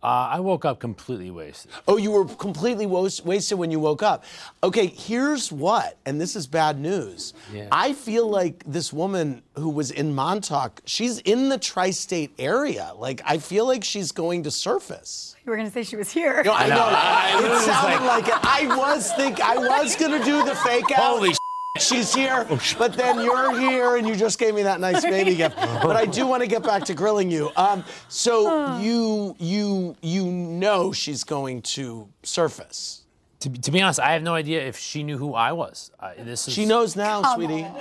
Uh, 0.03 0.31
I 0.33 0.41
woke 0.41 0.65
up 0.65 0.81
completely 0.81 1.31
wasted. 1.31 1.71
Oh, 1.87 1.97
you 1.97 2.11
were 2.11 2.25
completely 2.25 2.87
was- 2.87 3.25
wasted 3.25 3.57
when 3.59 3.71
you 3.71 3.79
woke 3.79 4.03
up. 4.03 4.25
Okay, 4.65 4.87
here's 4.89 5.53
what, 5.53 5.97
and 6.07 6.21
this 6.21 6.35
is 6.35 6.47
bad 6.49 6.81
news. 6.81 7.35
Yeah. 7.53 7.69
I 7.71 7.93
feel 7.93 8.27
like 8.29 8.65
this 8.67 8.93
woman 8.93 9.43
who 9.57 9.69
was 9.69 9.93
in 9.93 10.13
Montauk, 10.15 10.81
she's 10.87 11.19
in 11.21 11.49
the 11.51 11.59
tri 11.59 11.91
state 11.93 12.33
area. 12.39 12.93
Like, 12.97 13.21
I 13.25 13.39
feel 13.39 13.65
like 13.67 13.85
she's 13.85 14.11
going 14.11 14.43
to 14.43 14.51
surface. 14.51 15.37
You 15.45 15.51
were 15.51 15.57
going 15.57 15.69
to 15.69 15.73
say 15.73 15.85
she 15.85 15.97
was 15.97 16.11
here. 16.11 16.43
No, 16.45 16.53
I 16.53 16.69
know. 16.69 16.77
I- 16.81 17.39
I 17.41 17.47
it 17.47 17.51
was 17.51 17.65
sounded 17.65 18.05
like- 18.07 18.27
like, 18.27 18.29
it. 18.29 18.45
I 18.73 18.77
was 18.77 19.13
think 19.13 19.41
I 19.41 19.57
was 19.57 19.95
gonna 19.97 20.25
do 20.25 20.45
the 20.45 20.55
fake 20.57 20.91
out. 20.93 20.99
Holy 21.17 21.33
She's 21.79 22.13
here, 22.15 22.47
but 22.77 22.93
then 22.93 23.19
you're 23.25 23.59
here, 23.59 23.97
and 23.97 24.07
you 24.07 24.15
just 24.15 24.39
gave 24.39 24.55
me 24.55 24.63
that 24.63 24.79
nice 24.79 25.03
baby 25.07 25.35
gift. 25.35 25.57
But 25.57 25.97
I 25.97 26.05
do 26.05 26.27
want 26.27 26.43
to 26.43 26.47
get 26.47 26.63
back 26.63 26.85
to 26.85 26.93
grilling 26.95 27.31
you. 27.31 27.51
Um, 27.57 27.83
so 28.09 28.77
you 28.79 29.35
you 29.39 29.97
you 30.03 30.27
know 30.27 30.93
she's 30.93 31.25
going 31.25 31.63
to 31.63 32.07
surface. 32.25 33.05
To, 33.41 33.49
be- 33.49 33.59
to 33.59 33.71
be 33.71 33.81
honest, 33.81 34.01
I 34.01 34.13
have 34.13 34.23
no 34.23 34.35
idea 34.35 34.61
if 34.67 34.77
she 34.77 35.03
knew 35.03 35.17
who 35.17 35.33
I 35.33 35.53
was. 35.53 35.91
Uh, 35.99 36.13
this 36.19 36.47
is, 36.47 36.53
She 36.53 36.67
knows 36.67 36.95
now, 36.95 37.23
Come 37.23 37.35
sweetie. 37.37 37.67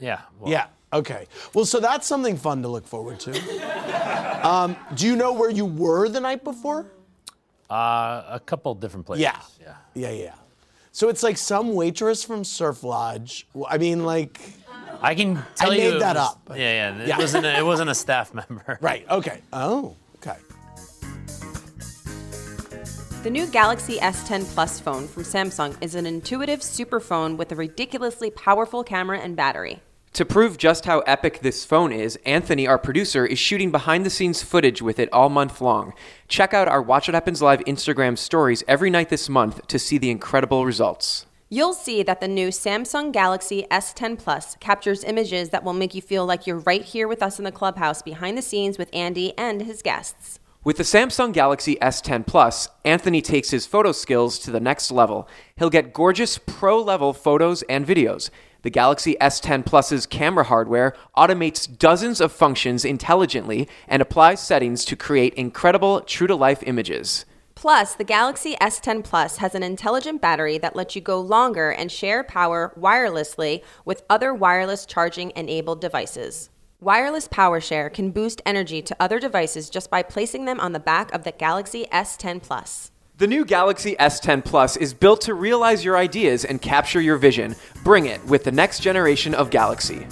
Yeah. 0.00 0.20
well, 0.40 0.50
Yeah. 0.50 0.66
Okay. 0.94 1.26
Well, 1.52 1.64
so 1.66 1.78
that's 1.78 2.06
something 2.06 2.36
fun 2.38 2.62
to 2.62 2.68
look 2.68 2.86
forward 2.86 3.20
to. 3.20 4.46
Um, 4.48 4.76
do 4.94 5.06
you 5.06 5.14
know 5.14 5.32
where 5.34 5.50
you 5.50 5.64
were 5.66 6.08
the 6.08 6.20
night 6.20 6.42
before? 6.42 6.86
Uh, 7.70 8.24
a 8.28 8.40
couple 8.44 8.74
different 8.74 9.06
places. 9.06 9.22
Yeah. 9.22 9.38
Yeah. 9.60 9.74
Yeah, 9.94 10.10
yeah. 10.10 10.34
So 10.94 11.08
it's 11.08 11.24
like 11.24 11.36
some 11.38 11.74
waitress 11.74 12.22
from 12.22 12.44
Surf 12.44 12.84
Lodge. 12.84 13.48
I 13.68 13.78
mean, 13.78 14.04
like. 14.04 14.40
I 15.02 15.16
can 15.16 15.42
tell 15.56 15.72
I 15.72 15.74
you. 15.74 15.90
made 15.90 16.00
that 16.00 16.14
was- 16.14 16.28
up. 16.28 16.40
Yeah, 16.50 16.56
yeah. 16.56 17.02
It 17.02 17.08
Yeah. 17.08 17.18
wasn't. 17.18 17.44
A, 17.46 17.58
it 17.58 17.64
wasn't 17.66 17.90
a 17.90 17.94
staff 17.96 18.32
member. 18.32 18.78
Right. 18.80 19.04
Okay. 19.10 19.40
Oh. 19.52 19.96
Okay. 20.16 20.36
The 23.24 23.30
new 23.30 23.46
Galaxy 23.46 23.98
S10 23.98 24.44
Plus 24.54 24.78
phone 24.78 25.08
from 25.08 25.24
Samsung 25.24 25.76
is 25.82 25.96
an 25.96 26.06
intuitive 26.06 26.62
super 26.62 27.00
phone 27.00 27.36
with 27.36 27.50
a 27.50 27.56
ridiculously 27.56 28.30
powerful 28.30 28.84
camera 28.84 29.18
and 29.18 29.34
battery. 29.34 29.80
To 30.14 30.24
prove 30.24 30.58
just 30.58 30.84
how 30.84 31.00
epic 31.00 31.40
this 31.40 31.64
phone 31.64 31.90
is, 31.90 32.16
Anthony, 32.24 32.68
our 32.68 32.78
producer, 32.78 33.26
is 33.26 33.36
shooting 33.36 33.72
behind 33.72 34.06
the 34.06 34.10
scenes 34.10 34.44
footage 34.44 34.80
with 34.80 35.00
it 35.00 35.12
all 35.12 35.28
month 35.28 35.60
long. 35.60 35.92
Check 36.28 36.54
out 36.54 36.68
our 36.68 36.80
Watch 36.80 37.08
What 37.08 37.14
Happens 37.14 37.42
Live 37.42 37.58
Instagram 37.64 38.16
stories 38.16 38.62
every 38.68 38.90
night 38.90 39.08
this 39.08 39.28
month 39.28 39.66
to 39.66 39.76
see 39.76 39.98
the 39.98 40.10
incredible 40.10 40.64
results. 40.64 41.26
You'll 41.48 41.74
see 41.74 42.04
that 42.04 42.20
the 42.20 42.28
new 42.28 42.50
Samsung 42.50 43.10
Galaxy 43.10 43.66
S10 43.72 44.16
Plus 44.16 44.56
captures 44.60 45.02
images 45.02 45.48
that 45.48 45.64
will 45.64 45.72
make 45.72 45.96
you 45.96 46.00
feel 46.00 46.24
like 46.24 46.46
you're 46.46 46.60
right 46.60 46.82
here 46.82 47.08
with 47.08 47.20
us 47.20 47.40
in 47.40 47.44
the 47.44 47.50
clubhouse 47.50 48.00
behind 48.00 48.38
the 48.38 48.42
scenes 48.42 48.78
with 48.78 48.90
Andy 48.92 49.36
and 49.36 49.62
his 49.62 49.82
guests. 49.82 50.38
With 50.62 50.76
the 50.76 50.84
Samsung 50.84 51.32
Galaxy 51.32 51.76
S10 51.82 52.24
Plus, 52.24 52.68
Anthony 52.84 53.20
takes 53.20 53.50
his 53.50 53.66
photo 53.66 53.90
skills 53.90 54.38
to 54.38 54.50
the 54.50 54.60
next 54.60 54.90
level. 54.90 55.28
He'll 55.56 55.68
get 55.70 55.92
gorgeous 55.92 56.38
pro 56.38 56.80
level 56.80 57.12
photos 57.12 57.62
and 57.62 57.84
videos. 57.84 58.30
The 58.64 58.70
Galaxy 58.70 59.14
S10 59.20 59.66
Plus's 59.66 60.06
camera 60.06 60.44
hardware 60.44 60.94
automates 61.14 61.68
dozens 61.78 62.18
of 62.18 62.32
functions 62.32 62.82
intelligently 62.82 63.68
and 63.86 64.00
applies 64.00 64.40
settings 64.40 64.86
to 64.86 64.96
create 64.96 65.34
incredible 65.34 66.00
true 66.00 66.26
to 66.26 66.34
life 66.34 66.62
images. 66.62 67.26
Plus, 67.54 67.94
the 67.94 68.04
Galaxy 68.04 68.56
S10 68.62 69.04
Plus 69.04 69.36
has 69.36 69.54
an 69.54 69.62
intelligent 69.62 70.22
battery 70.22 70.56
that 70.56 70.74
lets 70.74 70.96
you 70.96 71.02
go 71.02 71.20
longer 71.20 71.72
and 71.72 71.92
share 71.92 72.24
power 72.24 72.72
wirelessly 72.80 73.62
with 73.84 74.02
other 74.08 74.32
wireless 74.32 74.86
charging 74.86 75.30
enabled 75.36 75.82
devices. 75.82 76.48
Wireless 76.80 77.28
Power 77.28 77.60
Share 77.60 77.90
can 77.90 78.12
boost 78.12 78.40
energy 78.46 78.80
to 78.80 78.96
other 78.98 79.20
devices 79.20 79.68
just 79.68 79.90
by 79.90 80.02
placing 80.02 80.46
them 80.46 80.58
on 80.58 80.72
the 80.72 80.80
back 80.80 81.12
of 81.12 81.24
the 81.24 81.32
Galaxy 81.32 81.84
S10 81.92 82.42
Plus. 82.42 82.90
The 83.16 83.28
new 83.28 83.44
Galaxy 83.44 83.94
S10 84.00 84.44
Plus 84.44 84.76
is 84.76 84.92
built 84.92 85.20
to 85.20 85.34
realize 85.34 85.84
your 85.84 85.96
ideas 85.96 86.44
and 86.44 86.60
capture 86.60 87.00
your 87.00 87.16
vision. 87.16 87.54
Bring 87.84 88.06
it 88.06 88.24
with 88.24 88.42
the 88.42 88.50
next 88.50 88.80
generation 88.80 89.34
of 89.34 89.50
Galaxy. 89.50 90.04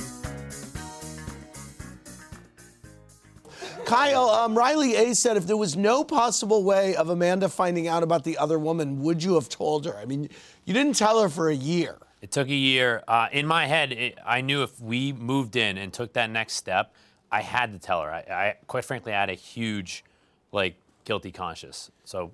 Kyle, 3.85 4.30
um, 4.30 4.56
Riley 4.56 4.94
A 4.94 5.16
said 5.16 5.37
if 5.37 5.49
there 5.49 5.56
was 5.56 5.76
no 5.76 6.04
possible 6.04 6.62
way 6.62 6.94
of 6.94 7.09
Amanda 7.09 7.49
finding 7.49 7.88
out 7.88 8.04
about 8.04 8.23
the 8.23 8.38
other 8.38 8.56
woman, 8.56 9.02
would 9.02 9.21
you 9.21 9.35
have 9.35 9.49
told 9.49 9.85
her? 9.85 9.97
I 9.99 10.04
mean, 10.04 10.28
you 10.64 10.73
didn't 10.73 10.94
tell 10.94 11.21
her 11.21 11.28
for 11.28 11.49
a 11.49 11.54
year. 11.54 11.99
It 12.21 12.30
took 12.30 12.47
a 12.47 12.54
year. 12.54 13.02
Uh, 13.09 13.26
in 13.32 13.49
my 13.49 13.66
head, 13.66 13.90
it, 13.90 14.18
I 14.25 14.42
knew 14.42 14.62
if 14.62 14.80
we 14.80 15.12
moved 15.12 15.56
in 15.56 15.76
and 15.76 15.92
took 15.92 16.12
that 16.12 16.30
next 16.30 16.52
step, 16.52 16.94
I 17.32 17.42
had 17.42 17.73
to 17.73 17.80
tell 17.80 18.00
her. 18.02 18.12
I, 18.12 18.21
I 18.30 18.56
quite 18.68 18.85
frankly, 18.85 19.12
I 19.12 19.18
had 19.18 19.28
a 19.28 19.35
huge, 19.35 20.04
like, 20.52 20.76
guilty 21.04 21.32
conscience. 21.32 21.90
So, 22.04 22.30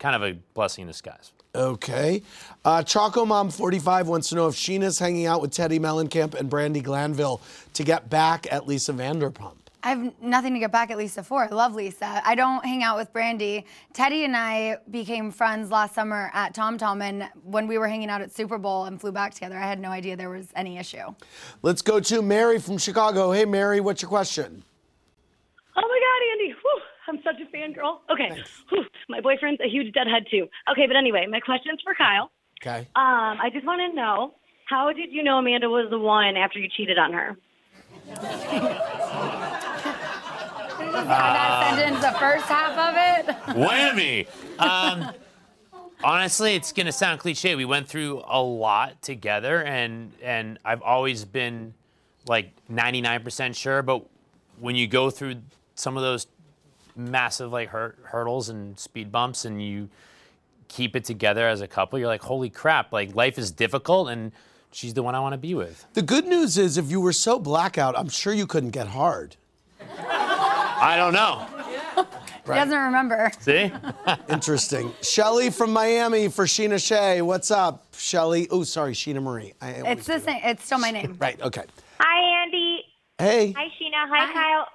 kind 0.00 0.16
of 0.16 0.22
a 0.24 0.36
blessing 0.54 0.82
in 0.82 0.88
disguise. 0.88 1.30
Okay. 1.54 2.22
Uh, 2.64 2.82
Choco 2.82 3.24
Mom 3.24 3.50
45 3.50 4.08
wants 4.08 4.28
to 4.30 4.34
know 4.34 4.48
if 4.48 4.54
Scheana's 4.54 4.98
hanging 4.98 5.26
out 5.26 5.40
with 5.40 5.52
Teddi 5.52 5.78
Mellencamp 5.78 6.34
and 6.34 6.50
Brandi 6.50 6.82
Glanville 6.82 7.40
to 7.74 7.84
get 7.84 8.10
back 8.10 8.52
at 8.52 8.66
Lisa 8.66 8.92
Vanderpump. 8.92 9.54
I 9.82 9.90
have 9.90 10.12
nothing 10.20 10.52
to 10.52 10.60
get 10.60 10.70
back 10.72 10.90
at 10.90 10.98
Lisa 10.98 11.22
for. 11.22 11.42
I 11.42 11.48
love 11.48 11.74
Lisa. 11.74 12.20
I 12.24 12.34
don't 12.34 12.64
hang 12.64 12.82
out 12.82 12.98
with 12.98 13.12
Brandi. 13.14 13.64
Teddi 13.94 14.24
and 14.24 14.36
I 14.36 14.76
became 14.90 15.30
friends 15.30 15.70
last 15.70 15.94
summer 15.94 16.30
at 16.34 16.54
Tom 16.54 16.76
Tom, 16.76 17.00
and 17.00 17.30
when 17.44 17.66
we 17.66 17.78
were 17.78 17.88
hanging 17.88 18.10
out 18.10 18.20
at 18.20 18.30
Super 18.30 18.58
Bowl 18.58 18.84
and 18.84 19.00
flew 19.00 19.10
back 19.10 19.32
together, 19.32 19.56
I 19.56 19.66
had 19.66 19.80
no 19.80 19.88
idea 19.88 20.16
there 20.16 20.28
was 20.28 20.48
any 20.54 20.76
issue. 20.76 21.14
Let's 21.62 21.80
go 21.80 21.98
to 21.98 22.20
Mary 22.20 22.58
from 22.58 22.76
Chicago. 22.76 23.32
Hey, 23.32 23.46
Mary, 23.46 23.80
what's 23.80 24.02
your 24.02 24.10
question? 24.10 24.62
Oh 25.76 25.80
my 25.80 26.00
God, 26.00 26.32
Andy. 26.32 26.54
Whew, 27.10 27.18
I'm 27.18 27.22
such 27.22 27.40
a 27.40 27.46
fangirl. 27.56 27.98
Okay. 28.10 28.42
Whew, 28.70 28.84
my 29.08 29.20
boyfriend's 29.20 29.60
a 29.60 29.68
huge 29.68 29.92
deadhead 29.92 30.26
too. 30.30 30.48
Okay, 30.70 30.86
but 30.86 30.96
anyway, 30.96 31.26
my 31.28 31.40
question's 31.40 31.80
for 31.82 31.94
Kyle. 31.94 32.30
Okay. 32.62 32.80
Um, 32.94 33.38
I 33.40 33.50
just 33.52 33.66
want 33.66 33.80
to 33.80 33.96
know 33.96 34.34
how 34.66 34.92
did 34.92 35.12
you 35.12 35.22
know 35.22 35.38
Amanda 35.38 35.68
was 35.68 35.88
the 35.90 35.98
one 35.98 36.36
after 36.36 36.58
you 36.58 36.68
cheated 36.68 36.98
on 36.98 37.12
her? 37.12 37.36
that 40.78 41.76
sentence, 41.76 42.00
the 42.04 42.12
first 42.18 42.44
half 42.46 42.76
of 42.78 42.94
it. 42.96 43.26
Whammy. 43.56 44.26
Um, 44.58 45.12
honestly, 46.02 46.54
it's 46.54 46.72
gonna 46.72 46.92
sound 46.92 47.20
cliche. 47.20 47.54
We 47.54 47.64
went 47.64 47.88
through 47.88 48.22
a 48.26 48.42
lot 48.42 49.00
together, 49.02 49.62
and 49.62 50.12
and 50.22 50.58
I've 50.64 50.82
always 50.82 51.24
been 51.24 51.74
like 52.26 52.50
99% 52.70 53.54
sure. 53.56 53.82
But 53.82 54.04
when 54.58 54.76
you 54.76 54.86
go 54.86 55.10
through 55.10 55.36
some 55.74 55.96
of 55.96 56.02
those 56.02 56.26
massive 56.96 57.52
like 57.52 57.68
hur- 57.68 57.96
hurdles 58.04 58.48
and 58.48 58.78
speed 58.78 59.10
bumps, 59.12 59.44
and 59.44 59.62
you 59.62 59.88
keep 60.68 60.94
it 60.94 61.04
together 61.04 61.48
as 61.48 61.60
a 61.60 61.66
couple, 61.66 61.98
you're 61.98 62.08
like, 62.08 62.22
holy 62.22 62.50
crap! 62.50 62.92
Like 62.92 63.14
life 63.14 63.38
is 63.38 63.50
difficult, 63.50 64.08
and 64.08 64.32
she's 64.72 64.94
the 64.94 65.02
one 65.02 65.14
I 65.14 65.20
want 65.20 65.32
to 65.32 65.38
be 65.38 65.54
with. 65.54 65.86
The 65.94 66.02
good 66.02 66.26
news 66.26 66.58
is 66.58 66.78
if 66.78 66.90
you 66.90 67.00
were 67.00 67.12
so 67.12 67.38
blackout, 67.38 67.98
I'm 67.98 68.08
sure 68.08 68.32
you 68.32 68.46
couldn't 68.46 68.70
get 68.70 68.88
hard. 68.88 69.36
I 69.98 70.96
don't 70.96 71.12
know. 71.12 71.46
He 72.46 72.54
doesn't 72.56 72.78
remember. 72.78 73.30
See? 73.38 73.70
Interesting. 74.28 74.92
Shelly 75.02 75.50
from 75.50 75.72
Miami 75.72 76.28
for 76.28 76.46
Scheana 76.46 76.84
Shay. 76.84 77.22
What's 77.22 77.50
up, 77.50 77.86
Shelly? 77.96 78.48
Oh, 78.50 78.64
sorry, 78.64 78.92
Scheana 78.92 79.22
Marie. 79.22 79.52
I 79.60 79.70
It's 79.70 80.06
the 80.06 80.18
same. 80.18 80.40
It's 80.42 80.64
still 80.64 80.78
my 80.78 80.90
name. 80.90 81.16
Right, 81.20 81.40
okay. 81.42 81.62
Hi, 82.00 82.42
Andy. 82.42 82.82
Hey. 83.18 83.52
Hi, 83.52 83.66
Scheana. 83.66 84.08
Hi, 84.08 84.32
Kyle. 84.32 84.66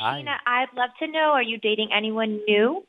Hi. 0.00 0.22
Scheana, 0.22 0.36
I'd 0.46 0.68
love 0.76 0.90
to 1.00 1.06
know 1.08 1.30
are 1.32 1.42
you 1.42 1.58
dating 1.58 1.90
anyone 1.92 2.40
new? 2.46 2.84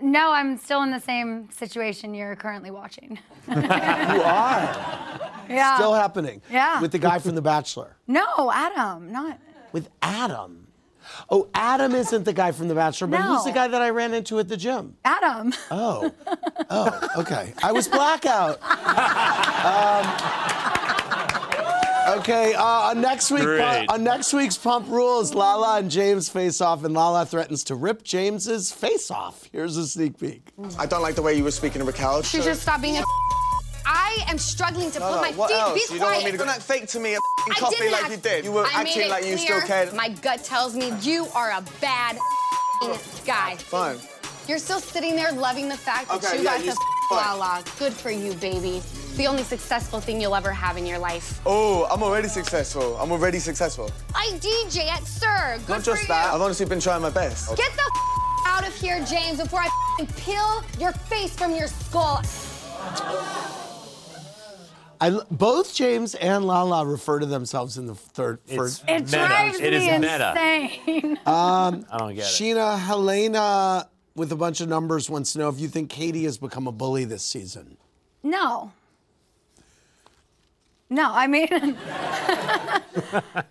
No, 0.00 0.32
I'm 0.32 0.58
still 0.58 0.82
in 0.82 0.90
the 0.92 1.00
same 1.00 1.48
situation 1.50 2.14
you're 2.14 2.36
currently 2.36 2.70
watching. 2.70 3.18
You 3.48 3.54
are. 3.54 5.20
Yeah. 5.48 5.76
Still 5.76 5.94
happening. 5.94 6.42
Yeah. 6.50 6.80
With 6.82 6.92
the 6.92 6.98
guy 6.98 7.18
from 7.18 7.34
The 7.34 7.40
Bachelor. 7.42 7.96
No, 8.06 8.50
Adam, 8.52 9.10
not. 9.10 9.38
With 9.72 9.88
Adam. 10.02 10.66
Oh, 11.30 11.48
Adam 11.54 11.94
isn't 11.94 12.24
the 12.24 12.34
guy 12.34 12.52
from 12.52 12.68
The 12.68 12.74
Bachelor, 12.74 13.06
but 13.08 13.22
who's 13.22 13.44
the 13.44 13.52
guy 13.52 13.66
that 13.68 13.80
I 13.80 13.88
ran 13.88 14.12
into 14.12 14.38
at 14.38 14.48
the 14.48 14.56
gym? 14.58 14.96
Adam. 15.06 15.54
Oh, 15.70 16.12
oh, 16.68 17.08
okay. 17.16 17.54
I 17.62 17.72
was 17.72 17.88
blackout. 17.88 18.60
Um, 18.62 20.04
okay, 22.18 22.54
uh, 22.54 22.62
on 22.62 23.00
next 23.00 23.30
week, 23.30 23.42
Great. 23.42 23.86
on 23.88 24.02
next 24.04 24.32
week's 24.32 24.56
Pump 24.56 24.88
Rules, 24.88 25.34
Lala 25.34 25.78
and 25.78 25.90
James 25.90 26.28
face 26.28 26.60
off, 26.60 26.84
and 26.84 26.94
Lala 26.94 27.24
threatens 27.26 27.64
to 27.64 27.74
rip 27.74 28.02
James's 28.02 28.70
face 28.72 29.10
off. 29.10 29.48
Here's 29.52 29.76
a 29.76 29.86
sneak 29.86 30.18
peek. 30.18 30.42
I 30.78 30.86
don't 30.86 31.02
like 31.02 31.14
the 31.14 31.22
way 31.22 31.34
you 31.34 31.44
were 31.44 31.50
speaking 31.50 31.80
to 31.80 31.84
Raquel. 31.84 32.22
She 32.22 32.40
should 32.42 32.56
stop 32.56 32.80
being 32.82 32.96
a. 32.98 33.02
I 33.90 34.22
am 34.28 34.36
struggling 34.38 34.90
to 34.90 34.98
No, 34.98 35.06
put 35.08 35.14
no, 35.16 35.20
my 35.22 35.30
what 35.32 35.50
feet. 35.50 35.58
else? 35.58 35.88
Be 35.88 35.94
you 35.94 36.00
don't 36.00 36.10
want 36.10 36.16
me 36.18 36.20
quiet. 36.24 36.32
to 36.32 36.38
go 36.38 36.44
that 36.44 36.62
fake 36.62 36.88
to 36.88 37.00
me 37.00 37.14
a 37.14 37.18
I 37.18 37.54
coffee 37.58 37.76
didn't 37.76 37.92
like 37.92 38.02
act- 38.02 38.10
you 38.10 38.16
did. 38.18 38.44
You 38.44 38.52
were 38.52 38.64
I 38.66 38.82
made 38.84 38.90
acting 38.90 39.02
it 39.04 39.08
like 39.10 39.24
you 39.24 39.38
still 39.38 39.60
clear. 39.62 39.84
cared. 39.86 39.94
My 39.94 40.10
gut 40.10 40.44
tells 40.44 40.74
me 40.74 40.92
you 41.00 41.26
are 41.34 41.52
a 41.52 41.64
bad 41.80 42.18
guy. 43.24 43.56
Fine. 43.56 43.98
You're 44.46 44.58
still 44.58 44.80
sitting 44.80 45.16
there 45.16 45.32
loving 45.32 45.68
the 45.68 45.76
fact 45.76 46.08
that 46.08 46.16
Okay, 46.24 46.38
you 46.38 46.44
yeah, 46.44 46.56
got 46.58 46.64
you 46.66 46.70
to 46.72 46.76
fine. 47.08 47.18
la 47.18 47.32
la. 47.34 47.62
Good 47.78 47.92
for 47.94 48.10
you, 48.10 48.34
baby. 48.34 48.82
The 49.18 49.26
only 49.26 49.42
successful 49.42 50.00
thing 50.00 50.20
you'll 50.20 50.36
ever 50.36 50.52
have 50.52 50.76
in 50.76 50.86
your 50.86 50.98
life. 51.00 51.40
Oh, 51.44 51.88
I'm 51.90 52.04
already 52.04 52.28
successful. 52.28 52.96
I'm 52.98 53.10
already 53.10 53.40
successful. 53.40 53.90
I 54.14 54.30
DJ 54.40 54.86
at 54.88 55.04
SUR. 55.04 55.58
Good 55.58 55.68
Not 55.68 55.80
for 55.80 55.86
just 55.86 56.02
you. 56.02 56.08
that, 56.08 56.32
I've 56.32 56.40
honestly 56.40 56.66
been 56.66 56.78
trying 56.78 57.02
my 57.02 57.10
best. 57.10 57.48
Get 57.56 57.72
the 57.74 57.82
out 58.46 58.64
of 58.66 58.72
here, 58.80 59.04
James, 59.04 59.40
before 59.42 59.58
I 59.60 60.06
peel 60.16 60.62
your 60.78 60.92
face 60.92 61.34
from 61.34 61.52
your 61.56 61.66
skull. 61.66 62.22
I, 65.00 65.18
both 65.32 65.74
James 65.74 66.14
and 66.14 66.44
Lala 66.44 66.86
refer 66.86 67.18
to 67.18 67.26
themselves 67.26 67.76
in 67.76 67.86
the 67.86 67.94
third. 67.96 68.38
first. 68.54 68.84
It 68.88 69.06
drives 69.06 69.58
It 69.60 69.72
is 69.72 69.84
me 69.84 69.98
meta. 69.98 70.34
insane. 70.86 71.18
Um, 71.26 71.86
I 71.90 71.98
don't 71.98 72.14
get 72.14 72.24
it. 72.24 72.28
Sheena 72.28 72.78
Helena 72.78 73.88
with 74.14 74.30
a 74.32 74.36
bunch 74.36 74.60
of 74.60 74.68
numbers 74.68 75.10
wants 75.10 75.32
to 75.32 75.40
know 75.40 75.48
if 75.48 75.58
you 75.60 75.66
think 75.68 75.90
Katie 75.90 76.24
has 76.24 76.38
become 76.38 76.66
a 76.68 76.72
bully 76.72 77.04
this 77.04 77.24
season. 77.24 77.76
No. 78.22 78.72
No, 80.90 81.10
I 81.12 81.26
mean, 81.26 81.48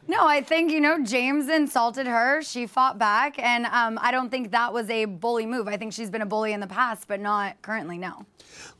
no, 0.07 0.25
I 0.25 0.41
think, 0.41 0.71
you 0.71 0.81
know, 0.81 1.03
James 1.03 1.47
insulted 1.49 2.07
her. 2.07 2.41
She 2.41 2.65
fought 2.65 2.97
back. 2.97 3.37
And 3.37 3.67
um, 3.67 3.99
I 4.01 4.11
don't 4.11 4.29
think 4.29 4.51
that 4.51 4.73
was 4.73 4.89
a 4.89 5.05
bully 5.05 5.45
move. 5.45 5.67
I 5.67 5.77
think 5.77 5.93
she's 5.93 6.09
been 6.09 6.23
a 6.23 6.25
bully 6.25 6.53
in 6.53 6.61
the 6.61 6.67
past, 6.67 7.07
but 7.07 7.19
not 7.19 7.61
currently, 7.61 7.99
no. 7.99 8.25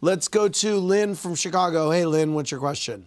Let's 0.02 0.28
go 0.28 0.48
to 0.48 0.76
Lynn 0.78 1.14
from 1.14 1.36
Chicago. 1.36 1.92
Hey, 1.92 2.06
Lynn, 2.06 2.34
what's 2.34 2.50
your 2.50 2.60
question? 2.60 3.06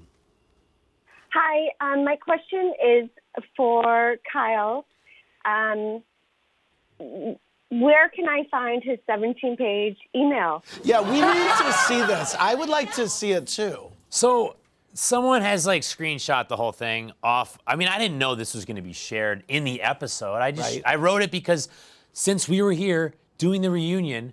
Hi, 1.33 1.71
um, 1.81 2.05
my 2.05 2.17
question 2.17 2.73
is 2.85 3.09
for 3.57 4.17
Kyle. 4.33 4.85
Um, 5.45 6.03
where 7.71 8.09
can 8.09 8.29
I 8.29 8.45
find 8.51 8.83
his 8.85 8.99
17 9.07 9.57
page 9.57 9.97
email? 10.15 10.63
Yeah, 10.85 11.01
we 11.01 11.21
need 11.21 11.67
to 11.67 11.73
see 11.73 12.01
this. 12.03 12.37
I 12.39 12.55
would 12.55 12.69
like 12.69 12.93
to 12.95 13.09
see 13.09 13.33
it 13.33 13.47
too. 13.47 13.91
So 14.11 14.57
someone 14.93 15.43
has 15.43 15.67
like 15.67 15.83
screenshot 15.83 16.49
the 16.49 16.57
whole 16.57 16.73
thing 16.73 17.13
off. 17.23 17.59
I 17.67 17.77
mean, 17.77 17.89
I 17.89 17.99
didn't 17.99 18.19
know 18.19 18.35
this 18.35 18.55
was 18.55 18.65
going 18.65 18.77
to 18.77 18.83
be 18.83 18.93
shared 18.93 19.45
in 19.49 19.65
the 19.65 19.83
episode. 19.83 20.37
I 20.37 20.51
just 20.51 20.75
Right. 20.75 20.83
I 20.85 20.97
wrote 20.97 21.23
it 21.23 21.31
because 21.31 21.69
since 22.13 22.49
we 22.49 22.61
were 22.63 22.73
here 22.73 23.15
doing 23.39 23.63
the 23.63 23.71
reunion, 23.71 24.33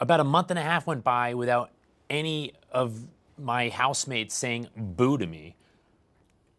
about 0.00 0.20
a 0.20 0.24
month 0.24 0.50
and 0.50 0.58
a 0.58 0.62
half 0.62 0.86
went 0.86 1.04
by 1.04 1.34
without 1.34 1.70
any 2.10 2.52
of 2.72 3.06
my 3.38 3.68
housemates 3.68 4.34
saying 4.34 4.68
boo 4.76 5.16
to 5.18 5.26
me, 5.26 5.56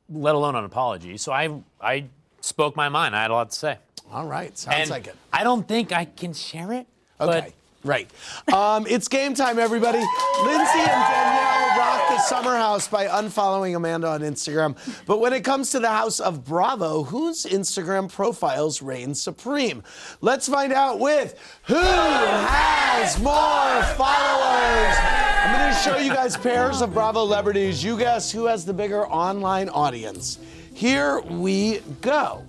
let 0.09 0.35
alone 0.35 0.55
an 0.55 0.65
apology. 0.65 1.17
So 1.17 1.31
I 1.31 1.61
I 1.81 2.05
spoke 2.41 2.75
my 2.75 2.89
mind. 2.89 3.15
I 3.15 3.21
had 3.23 3.31
a 3.31 3.33
lot 3.33 3.51
to 3.51 3.55
say. 3.55 3.77
All 4.11 4.25
right, 4.25 4.55
sounds 4.57 4.77
And 4.81 4.89
like 4.89 5.07
it. 5.07 5.15
I 5.33 5.43
don't 5.43 5.67
think 5.67 5.91
I 5.91 6.05
can 6.05 6.33
share 6.33 6.71
it. 6.71 6.87
Okay, 7.19 7.53
right. 7.85 8.09
Um, 8.51 8.85
it's 8.89 9.07
game 9.07 9.33
time, 9.33 9.59
everybody. 9.59 9.99
Lindsay 9.99 10.79
and 10.79 10.87
Danielle 10.87 11.77
rock 11.77 12.09
the 12.09 12.19
summer 12.19 12.55
house 12.55 12.87
by 12.87 13.05
unfollowing 13.05 13.75
Amanda 13.75 14.07
on 14.07 14.21
Instagram. 14.21 14.75
But 15.05 15.19
when 15.19 15.33
it 15.33 15.43
comes 15.43 15.71
to 15.71 15.79
the 15.79 15.89
house 15.89 16.19
of 16.19 16.43
Bravo, 16.43 17.03
whose 17.03 17.45
Instagram 17.45 18.11
profiles 18.11 18.81
reign 18.81 19.13
supreme? 19.13 19.83
Let's 20.21 20.49
find 20.49 20.73
out 20.73 20.99
with 20.99 21.35
who 21.67 21.75
has 21.75 23.17
more 23.19 23.83
followers. 23.95 24.95
I'm 25.45 25.59
going 25.59 25.73
to 25.73 25.79
show 25.79 25.97
you 25.97 26.11
guys 26.11 26.35
pairs 26.35 26.81
of 26.81 26.93
Bravo 26.93 27.25
celebrities. 27.25 27.83
You 27.83 27.97
guess 27.97 28.31
who 28.31 28.45
has 28.45 28.65
the 28.65 28.73
bigger 28.73 29.05
online 29.07 29.69
audience. 29.69 30.39
Here 30.73 31.19
we 31.21 31.79
go. 32.01 32.43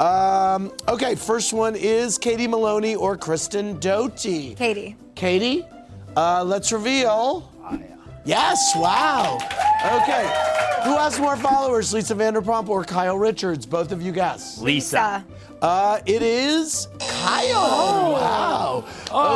Um, 0.00 0.72
okay, 0.88 1.14
first 1.14 1.52
one 1.52 1.76
is 1.76 2.16
Katie 2.16 2.46
Maloney 2.46 2.94
or 2.94 3.18
Kristen 3.18 3.78
Doute. 3.80 4.56
Katie. 4.56 4.96
Katie, 5.14 5.66
uh, 6.16 6.42
let's 6.42 6.72
reveal. 6.72 7.52
Yes, 8.24 8.72
wow. 8.76 9.36
Okay, 9.84 10.22
who 10.84 10.96
has 10.96 11.20
more 11.20 11.36
followers, 11.36 11.92
Lisa 11.92 12.14
Vanderpump 12.14 12.68
or 12.70 12.82
Kyle 12.82 13.18
Richards? 13.18 13.66
Both 13.66 13.92
of 13.92 14.00
you 14.00 14.12
guess. 14.12 14.58
Lisa. 14.58 15.22
Uh, 15.60 16.00
it 16.06 16.22
is 16.22 16.88
Kyle. 16.98 18.12
Wow. 18.12 18.84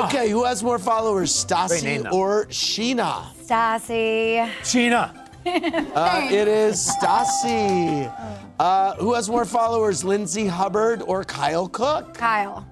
Okay, 0.07 0.31
who 0.31 0.45
has 0.45 0.63
more 0.63 0.79
followers, 0.79 1.45
Great 1.45 1.83
name, 1.85 2.05
Stassi 2.05 2.13
or 2.13 2.47
Scheana? 2.47 3.25
Stassi. 3.45 4.49
Scheana. 4.63 5.24
Uh, 5.95 6.29
it 6.31 6.49
is 6.49 6.89
Stassi. 7.01 8.13
Uh, 8.59 8.95
who 8.97 9.15
has 9.15 9.29
more 9.29 9.45
followers, 9.45 10.03
Lindsay 10.05 10.47
Hubbard 10.47 11.03
or 11.07 11.23
Kyle 11.25 11.69
Cooke? 11.69 12.15
Kyle. 12.15 12.67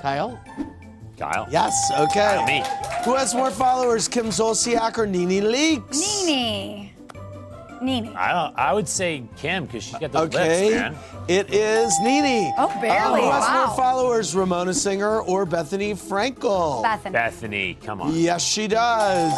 Kyle? 0.00 0.40
Kyle. 1.18 1.46
Yes, 1.50 1.90
okay. 1.98 2.36
Kyle, 2.36 2.46
me. 2.46 2.62
Who 3.04 3.14
has 3.14 3.34
more 3.34 3.50
followers, 3.50 4.08
Kim 4.08 4.26
Zolciak 4.26 4.98
or 4.98 5.06
Nene 5.06 5.42
Leakes? 5.44 6.00
Nene. 6.26 6.87
Nene. 7.82 8.14
I. 8.16 8.52
I 8.56 8.72
would 8.72 8.88
say 8.88 9.24
Kim 9.36 9.66
because 9.66 9.84
she's 9.84 9.98
got 9.98 10.12
the 10.12 10.20
Okay, 10.22 10.70
lips, 10.70 10.80
man. 10.80 10.96
it 11.28 11.52
is 11.54 11.98
Nene. 12.00 12.52
Oh, 12.58 12.68
barely. 12.80 13.20
Uh, 13.20 13.24
who 13.24 13.30
has 13.30 13.42
Wow. 13.44 13.66
more 13.66 13.76
followers, 13.76 14.34
Ramona 14.34 14.74
Singer 14.74 15.20
or 15.20 15.46
Bethenny 15.46 15.96
Frankel? 15.96 16.84
Bethenny. 16.84 17.12
Bethenny, 17.12 17.82
come 17.84 18.00
on. 18.02 18.14
Yes, 18.14 18.42
she 18.42 18.66
does. 18.68 19.32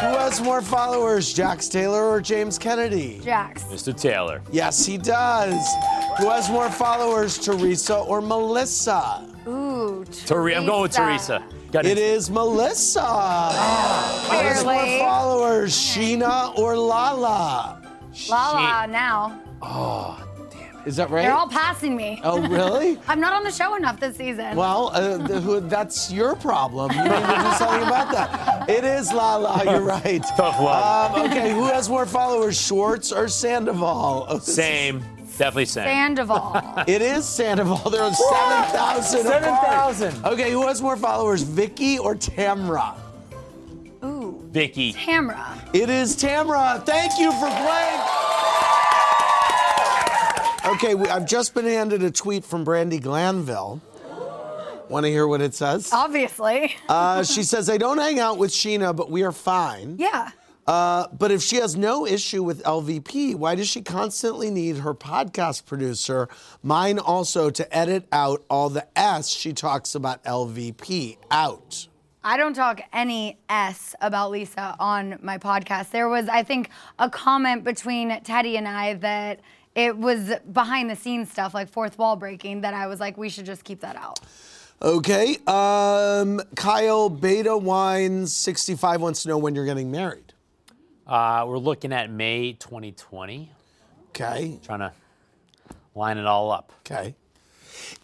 Who 0.00 0.06
has 0.08 0.40
more 0.42 0.60
followers, 0.60 1.32
Jax 1.32 1.68
Taylor 1.68 2.08
or 2.10 2.20
James 2.20 2.58
Kennedy? 2.58 3.20
Jax. 3.24 3.62
Mr. 3.64 3.98
Taylor. 3.98 4.42
Yes, 4.52 4.84
he 4.84 4.98
does. 4.98 5.66
Who 6.18 6.28
has 6.30 6.50
more 6.50 6.68
followers, 6.70 7.38
Teresa 7.38 7.96
or 7.98 8.20
Melissa? 8.20 9.26
Ooh, 9.48 10.04
Tere- 10.26 10.54
I'm 10.54 10.66
going 10.66 10.82
with 10.82 10.92
Teresa. 10.92 11.42
Got 11.76 11.84
It 11.84 11.98
is 11.98 12.30
Melissa. 12.30 13.02
Who 13.02 14.36
has 14.36 14.64
more 14.64 14.72
Barely. 14.72 14.98
followers, 14.98 15.74
Scheana 15.74 16.56
or 16.56 16.74
Lala? 16.74 17.82
Lala 18.30 18.86
now. 18.86 19.38
Oh, 19.60 20.18
damn. 20.50 20.86
Is 20.86 20.96
that 20.96 21.10
right? 21.10 21.20
They're 21.24 21.34
all 21.34 21.50
passing 21.50 21.94
me. 21.94 22.18
Oh, 22.24 22.40
really? 22.48 22.98
I'm 23.08 23.20
not 23.20 23.34
on 23.34 23.44
the 23.44 23.50
show 23.50 23.74
enough 23.74 24.00
this 24.00 24.16
season. 24.16 24.56
Well, 24.56 24.90
uh, 24.94 25.18
th- 25.28 25.42
who- 25.42 25.60
that's 25.60 26.10
your 26.10 26.34
problem. 26.34 26.92
You 26.92 27.02
need 27.02 27.10
to 27.10 27.14
do 27.14 27.52
something 27.58 27.82
about 27.86 28.10
that. 28.10 28.70
It 28.70 28.82
is 28.82 29.12
Lala. 29.12 29.62
You're 29.70 29.82
right. 29.82 30.22
Tough 30.34 30.58
love. 30.58 31.14
Um, 31.14 31.26
okay, 31.30 31.52
who 31.52 31.64
has 31.64 31.90
more 31.90 32.06
followers, 32.06 32.58
Schwartz 32.58 33.12
or 33.12 33.28
Sandoval? 33.28 34.24
Oh, 34.30 34.38
this 34.38 34.48
is- 34.48 34.54
Same. 34.54 35.04
Definitely 35.38 35.66
same. 35.66 35.84
Sandoval. 35.84 36.84
It 36.86 37.02
is 37.02 37.24
Sandoval. 37.26 37.90
There 37.90 38.02
are 38.02 38.12
7,000 38.12 39.22
7,000. 39.22 40.24
Okay, 40.24 40.50
who 40.50 40.66
has 40.66 40.80
more 40.80 40.96
followers, 40.96 41.42
Vicki 41.42 41.98
or 41.98 42.14
Tamra? 42.14 42.96
Ooh. 44.04 44.40
Vicki. 44.50 44.92
Tamra. 44.92 45.58
It 45.74 45.90
is 45.90 46.16
Tamra. 46.16 46.84
Thank 46.86 47.18
you 47.18 47.32
for 47.32 47.48
playing. 47.48 48.00
Okay, 50.74 50.94
we, 50.94 51.08
I've 51.08 51.26
just 51.26 51.54
been 51.54 51.64
handed 51.64 52.02
a 52.02 52.10
tweet 52.10 52.44
from 52.44 52.64
Brandi 52.64 53.00
Glanville. 53.00 53.80
Want 54.88 55.04
to 55.04 55.10
hear 55.10 55.26
what 55.26 55.40
it 55.40 55.54
says? 55.54 55.90
Obviously. 55.92 56.74
Uh, 56.88 57.22
she 57.24 57.42
says, 57.42 57.68
I 57.68 57.76
don't 57.76 57.98
hang 57.98 58.18
out 58.20 58.38
with 58.38 58.50
Scheana, 58.50 58.94
but 58.94 59.10
we 59.10 59.22
are 59.24 59.32
fine. 59.32 59.96
Yeah. 59.98 60.30
Uh, 60.66 61.06
but 61.16 61.30
if 61.30 61.42
she 61.42 61.56
has 61.56 61.76
no 61.76 62.06
issue 62.06 62.42
with 62.42 62.62
LVP, 62.64 63.36
why 63.36 63.54
does 63.54 63.68
she 63.68 63.82
constantly 63.82 64.50
need 64.50 64.78
her 64.78 64.94
podcast 64.94 65.64
producer, 65.64 66.28
mine 66.62 66.98
also, 66.98 67.50
to 67.50 67.76
edit 67.76 68.06
out 68.10 68.44
all 68.50 68.68
the 68.68 68.86
S 68.98 69.28
she 69.28 69.52
talks 69.52 69.94
about 69.94 70.22
LVP 70.24 71.18
out? 71.30 71.86
I 72.24 72.36
don't 72.36 72.54
talk 72.54 72.80
any 72.92 73.38
S 73.48 73.94
about 74.00 74.32
Lisa 74.32 74.74
on 74.80 75.16
my 75.22 75.38
podcast. 75.38 75.92
There 75.92 76.08
was, 76.08 76.28
I 76.28 76.42
think, 76.42 76.70
a 76.98 77.08
comment 77.08 77.62
between 77.62 78.10
Teddi 78.10 78.58
and 78.58 78.66
I 78.66 78.94
that 78.94 79.40
it 79.76 79.96
was 79.96 80.32
behind 80.52 80.90
the 80.90 80.96
scenes 80.96 81.30
stuff, 81.30 81.54
like 81.54 81.68
fourth 81.68 81.96
wall 81.98 82.16
breaking, 82.16 82.62
that 82.62 82.74
I 82.74 82.88
was 82.88 82.98
like, 82.98 83.16
we 83.16 83.28
should 83.28 83.46
just 83.46 83.62
keep 83.62 83.80
that 83.82 83.94
out. 83.94 84.18
Okay. 84.82 85.36
Um, 85.46 86.40
Kyle 86.56 87.08
Beta 87.08 87.56
Wines 87.56 88.34
65 88.34 89.00
wants 89.00 89.22
to 89.22 89.28
know 89.28 89.38
when 89.38 89.54
you're 89.54 89.64
getting 89.64 89.92
married. 89.92 90.32
Uh, 91.06 91.44
we're 91.46 91.58
looking 91.58 91.92
at 91.92 92.10
May 92.10 92.54
2020. 92.54 93.50
Okay. 94.08 94.58
Trying 94.64 94.80
to 94.80 94.92
line 95.94 96.18
it 96.18 96.26
all 96.26 96.50
up. 96.50 96.72
Okay. 96.80 97.14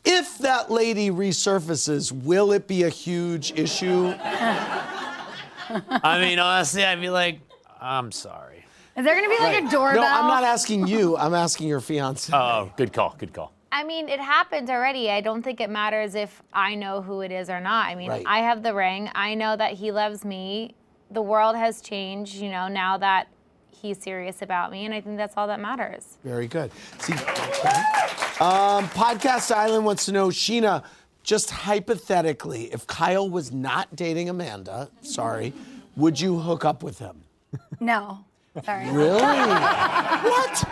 If 0.05 0.38
that 0.38 0.71
lady 0.71 1.11
resurfaces, 1.11 2.12
will 2.12 2.53
it 2.53 2.69
be 2.69 2.85
a 2.85 2.88
huge 2.88 3.53
issue? 3.59 4.15
I 4.21 6.19
mean, 6.21 6.38
honestly, 6.38 6.85
I'd 6.85 7.01
be 7.01 7.11
like, 7.11 7.41
I'm 7.81 8.12
sorry. 8.12 8.65
Is 8.97 9.05
there 9.05 9.15
gonna 9.15 9.29
be 9.29 9.43
like 9.43 9.55
Right. 9.55 9.65
a 9.65 9.71
doorbell? 9.71 10.03
No, 10.03 10.07
I'm 10.07 10.27
not 10.29 10.45
asking 10.45 10.87
you. 10.87 11.17
I'm 11.17 11.35
asking 11.35 11.67
your 11.69 11.81
fiance. 11.81 12.31
Oh, 12.35 12.71
good 12.77 12.93
call. 12.93 13.15
Good 13.19 13.33
call. 13.33 13.53
I 13.73 13.85
mean, 13.85 14.11
it 14.11 14.21
happened 14.21 14.69
already. 14.69 15.11
I 15.11 15.23
don't 15.23 15.43
think 15.43 15.62
it 15.62 15.71
matters 15.71 16.15
if 16.15 16.43
I 16.53 16.75
know 16.75 17.01
who 17.01 17.23
it 17.23 17.33
is 17.33 17.49
or 17.49 17.59
not. 17.59 17.87
I 17.87 17.95
mean, 17.95 18.11
Right. 18.11 18.25
I 18.27 18.41
have 18.41 18.62
the 18.62 18.75
ring. 18.75 19.09
I 19.15 19.35
know 19.35 19.57
that 19.57 19.73
he 19.73 19.91
loves 19.93 20.27
me. 20.27 20.75
The 21.12 21.22
world 21.22 21.57
has 21.57 21.81
changed, 21.81 22.35
you 22.37 22.51
know, 22.51 22.68
now 22.68 22.96
that 22.98 23.29
he's 23.70 23.98
serious 23.98 24.42
about 24.42 24.70
me, 24.70 24.85
and 24.87 24.94
I 24.94 25.01
think 25.01 25.16
that's 25.16 25.35
all 25.37 25.46
that 25.48 25.61
matters. 25.61 26.16
Very 26.25 26.46
good. 26.46 26.70
See, 27.01 27.12
um, 28.40 28.88
Podcast 28.90 29.51
Island 29.55 29.85
wants 29.85 30.07
to 30.07 30.12
know, 30.12 30.29
Scheana, 30.29 30.85
just 31.22 31.51
hypothetically, 31.51 32.72
if 32.72 32.87
Kyle 32.87 33.29
was 33.29 33.53
not 33.53 33.94
dating 33.94 34.29
Amanda, 34.29 34.90
sorry, 35.03 35.53
would 35.96 36.20
you 36.20 36.38
hook 36.38 36.64
up 36.64 36.83
with 36.83 36.98
him? 36.98 37.22
No. 37.81 38.25
Sorry. 38.64 38.90
Really? 38.90 39.20
what? 39.20 40.68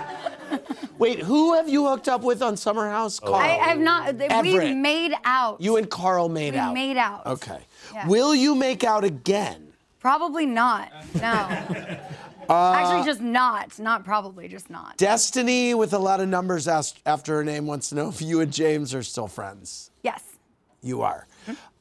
Wait, 0.98 1.20
who 1.20 1.55
have 1.55 1.68
you 1.68 1.87
hooked 1.88 2.09
up 2.09 2.22
with 2.22 2.42
on 2.42 2.57
Summer 2.57 2.88
House? 2.90 3.18
Carl. 3.20 3.35
I 3.35 3.48
have 3.48 3.79
not. 3.79 4.14
We 4.16 4.26
Everett. 4.26 4.76
made 4.76 5.12
out. 5.24 5.61
You 5.61 5.76
and 5.76 5.88
Carl 5.88 6.29
made 6.29 6.53
we 6.55 6.59
out. 6.59 6.74
made 6.74 6.96
out. 6.96 7.24
Okay. 7.26 7.59
Yeah. 7.94 8.07
Will 8.07 8.35
you 8.35 8.55
make 8.55 8.85
out 8.85 9.05
again? 9.05 9.69
Probably 10.01 10.47
not. 10.47 10.91
No. 11.15 11.99
Uh, 12.49 12.73
Actually, 12.73 13.05
just 13.05 13.21
not. 13.21 13.79
Not 13.79 14.05
probably, 14.05 14.49
just 14.49 14.71
not. 14.71 14.97
Destiny 14.97 15.73
with 15.73 15.93
a 15.95 15.99
lot 16.01 16.19
of 16.21 16.29
numbers 16.29 16.67
asked 16.67 16.99
after 17.07 17.37
her 17.37 17.45
name 17.45 17.65
wants 17.69 17.91
to 17.91 17.95
know 17.95 18.09
if 18.09 18.21
you 18.21 18.41
and 18.41 18.53
James 18.53 18.93
are 18.93 19.05
still 19.05 19.29
friends. 19.29 19.93
Yes. 20.03 20.25
You 20.83 21.03
are. 21.03 21.29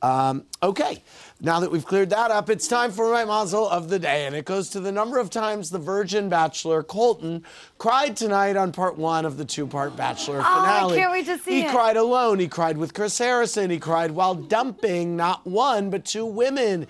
Um, 0.04 0.46
okay, 0.62 1.02
now 1.42 1.60
that 1.60 1.72
we've 1.72 1.86
cleared 1.86 2.12
that 2.12 2.30
up, 2.32 2.50
it's 2.50 2.68
time 2.68 2.92
for 2.92 3.12
my 3.12 3.26
mazel 3.26 3.68
of 3.68 3.90
the 3.90 3.98
day, 4.00 4.26
and 4.28 4.36
it 4.36 4.46
goes 4.46 4.70
to 4.70 4.80
the 4.80 4.92
number 4.92 5.18
of 5.18 5.30
times 5.30 5.70
the 5.72 5.80
virgin 5.80 6.30
bachelor 6.30 6.84
Colton 6.84 7.44
cried 7.80 8.16
tonight 8.16 8.56
on 8.56 8.72
part 8.72 8.98
one 8.98 9.26
of 9.26 9.38
the 9.38 9.44
two-part 9.46 9.98
bachelor 9.98 10.38
Oh, 10.40 10.44
I 10.46 10.80
finale. 10.80 10.98
can't 10.98 11.12
wait 11.12 11.26
to 11.26 11.38
see 11.40 11.52
it. 11.52 11.62
he 11.62 11.66
it. 11.68 11.72
cried 11.72 11.98
alone. 11.98 12.40
He 12.40 12.48
cried 12.48 12.78
with 12.78 12.94
Chris 12.94 13.18
Harrison. 13.18 13.70
He 13.72 13.80
cried 13.80 14.12
while 14.12 14.36
dumping 14.36 15.18
not 15.18 15.46
one 15.48 15.90
but 15.90 16.06
two 16.06 16.26
women. 16.26 16.88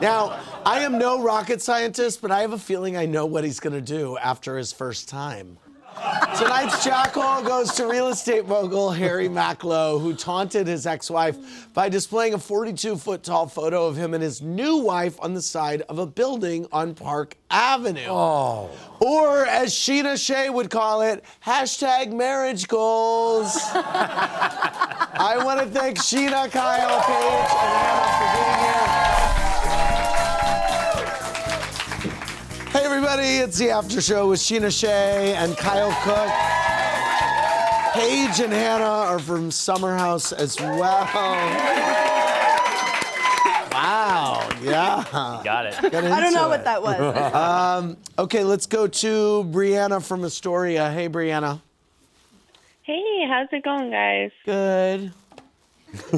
Now, 0.00 0.40
I 0.64 0.80
am 0.80 0.96
no 0.96 1.20
rocket 1.20 1.60
scientist, 1.60 2.22
but 2.22 2.30
I 2.30 2.42
have 2.42 2.52
a 2.52 2.58
feeling 2.58 2.96
I 2.96 3.06
know 3.06 3.26
what 3.26 3.42
he's 3.42 3.58
going 3.58 3.72
to 3.72 3.80
do 3.80 4.16
after 4.18 4.56
his 4.56 4.72
first 4.72 5.08
time. 5.08 5.58
Tonight's 6.36 6.84
jackal 6.84 7.42
goes 7.42 7.72
to 7.72 7.88
real 7.88 8.06
estate 8.06 8.46
mogul 8.46 8.90
Harry 8.92 9.28
Macklowe, 9.28 10.00
who 10.00 10.14
taunted 10.14 10.68
his 10.68 10.86
ex-wife 10.86 11.72
by 11.74 11.88
displaying 11.88 12.34
a 12.34 12.38
42-foot 12.38 13.24
tall 13.24 13.48
photo 13.48 13.86
of 13.86 13.96
him 13.96 14.14
and 14.14 14.22
his 14.22 14.40
new 14.40 14.76
wife 14.76 15.18
on 15.20 15.34
the 15.34 15.42
side 15.42 15.82
of 15.82 15.98
a 15.98 16.06
building 16.06 16.68
on 16.70 16.94
Park 16.94 17.36
Avenue. 17.50 18.06
Oh. 18.06 18.70
Or, 19.00 19.46
as 19.46 19.72
Scheana 19.72 20.16
Shay 20.24 20.48
would 20.48 20.70
call 20.70 21.02
it, 21.02 21.24
hashtag 21.44 22.12
marriage 22.12 22.68
goals. 22.68 23.58
I 23.74 25.42
want 25.44 25.58
to 25.58 25.66
thank 25.66 25.98
Scheana, 25.98 26.48
Kyle, 26.52 27.00
Paige, 27.00 27.50
and 27.50 28.60
Hannah 28.60 29.07
Hey 32.70 32.84
everybody, 32.84 33.38
it's 33.38 33.56
the 33.56 33.70
after 33.70 33.98
show 34.02 34.28
with 34.28 34.40
Scheana 34.40 34.70
Shay 34.70 35.34
and 35.34 35.56
Kyle 35.56 35.90
Cooke. 36.02 36.30
Paige 37.94 38.44
and 38.44 38.52
Hannah 38.52 38.84
are 38.84 39.18
from 39.18 39.50
Summer 39.50 39.96
House 39.96 40.32
as 40.32 40.60
well. 40.60 41.06
Wow, 43.72 44.46
yeah. 44.60 45.02
Got 45.42 45.66
it. 45.66 45.80
Got 45.80 46.04
I 46.04 46.20
don't 46.20 46.34
know 46.34 46.44
into 46.44 46.48
what 46.48 46.64
that 46.64 46.82
was. 46.82 47.34
um, 47.34 47.96
okay, 48.18 48.44
let's 48.44 48.66
go 48.66 48.86
to 48.86 49.44
Brianna 49.50 50.06
from 50.06 50.22
Astoria. 50.22 50.90
Hey, 50.90 51.08
Brianna. 51.08 51.62
Hey, 52.82 53.26
how's 53.26 53.48
it 53.50 53.64
going, 53.64 53.90
guys? 53.90 54.30
Good. 54.44 55.12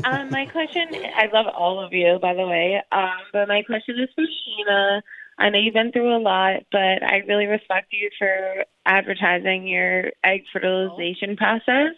um, 0.04 0.30
my 0.30 0.46
question, 0.46 0.88
I 1.16 1.28
love 1.32 1.46
all 1.46 1.78
of 1.78 1.92
you, 1.92 2.18
by 2.20 2.34
the 2.34 2.44
way. 2.44 2.82
Um, 2.90 3.20
but 3.32 3.46
my 3.46 3.62
question 3.62 4.00
is 4.00 4.08
for 4.16 4.24
Scheana. 4.24 5.02
I 5.40 5.48
know 5.48 5.58
you've 5.58 5.74
been 5.74 5.90
through 5.90 6.14
a 6.14 6.20
lot, 6.20 6.64
but 6.70 7.02
I 7.02 7.22
really 7.26 7.46
respect 7.46 7.88
you 7.92 8.10
for 8.18 8.64
advertising 8.84 9.66
your 9.66 10.10
egg 10.22 10.42
fertilization 10.52 11.36
process. 11.36 11.94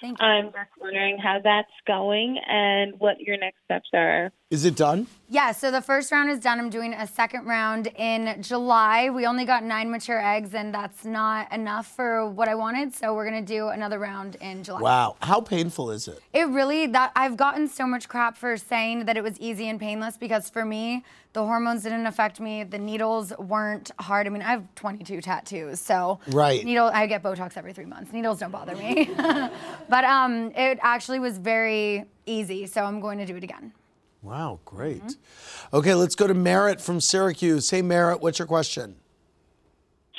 Thank 0.00 0.18
you. 0.18 0.26
I'm 0.26 0.46
just 0.46 0.70
wondering 0.80 1.18
how 1.18 1.40
that's 1.44 1.70
going 1.86 2.38
and 2.48 2.94
what 2.98 3.20
your 3.20 3.36
next 3.36 3.58
steps 3.64 3.90
are. 3.92 4.32
Is 4.50 4.64
it 4.64 4.74
done? 4.74 5.06
Yeah, 5.30 5.52
so 5.52 5.70
the 5.70 5.82
first 5.82 6.10
round 6.10 6.30
is 6.30 6.38
done. 6.38 6.58
I'm 6.58 6.70
doing 6.70 6.94
a 6.94 7.06
second 7.06 7.44
round 7.44 7.88
in 7.96 8.42
July. 8.42 9.10
We 9.10 9.26
only 9.26 9.44
got 9.44 9.62
nine 9.62 9.90
mature 9.90 10.18
eggs, 10.24 10.54
and 10.54 10.72
that's 10.74 11.04
not 11.04 11.52
enough 11.52 11.86
for 11.94 12.26
what 12.26 12.48
I 12.48 12.54
wanted. 12.54 12.94
So 12.94 13.12
we're 13.14 13.26
gonna 13.26 13.42
do 13.42 13.68
another 13.68 13.98
round 13.98 14.36
in 14.40 14.64
July. 14.64 14.80
Wow. 14.80 15.16
How 15.20 15.42
painful 15.42 15.90
is 15.90 16.08
it? 16.08 16.18
It 16.32 16.48
really 16.48 16.86
that 16.86 17.12
I've 17.14 17.36
gotten 17.36 17.68
so 17.68 17.86
much 17.86 18.08
crap 18.08 18.38
for 18.38 18.56
saying 18.56 19.04
that 19.04 19.18
it 19.18 19.22
was 19.22 19.38
easy 19.38 19.68
and 19.68 19.78
painless 19.78 20.16
because 20.16 20.48
for 20.48 20.64
me, 20.64 21.04
the 21.34 21.44
hormones 21.44 21.82
didn't 21.82 22.06
affect 22.06 22.40
me. 22.40 22.64
The 22.64 22.78
needles 22.78 23.34
weren't 23.38 23.90
hard. 24.00 24.26
I 24.26 24.30
mean, 24.30 24.40
I 24.40 24.52
have 24.52 24.74
22 24.76 25.20
tattoos, 25.20 25.78
so 25.78 26.20
Right. 26.28 26.64
Needle, 26.64 26.90
I 26.92 27.06
get 27.06 27.22
Botox 27.22 27.58
every 27.58 27.74
three 27.74 27.84
months. 27.84 28.14
Needles 28.14 28.38
don't 28.38 28.50
bother 28.50 28.74
me, 28.74 29.10
but 29.90 30.04
um, 30.04 30.52
it 30.56 30.78
actually 30.80 31.18
was 31.18 31.36
very 31.36 32.06
easy. 32.24 32.66
So 32.66 32.82
I'm 32.82 32.98
going 33.00 33.18
to 33.18 33.26
do 33.26 33.36
it 33.36 33.44
again. 33.44 33.74
Wow, 34.28 34.60
great. 34.66 35.16
Okay, 35.72 35.94
let's 35.94 36.14
go 36.14 36.26
to 36.26 36.34
Merritt 36.34 36.82
from 36.82 37.00
Syracuse. 37.00 37.70
Hey, 37.70 37.80
Merritt, 37.80 38.20
what's 38.20 38.38
your 38.38 38.46
question? 38.46 38.96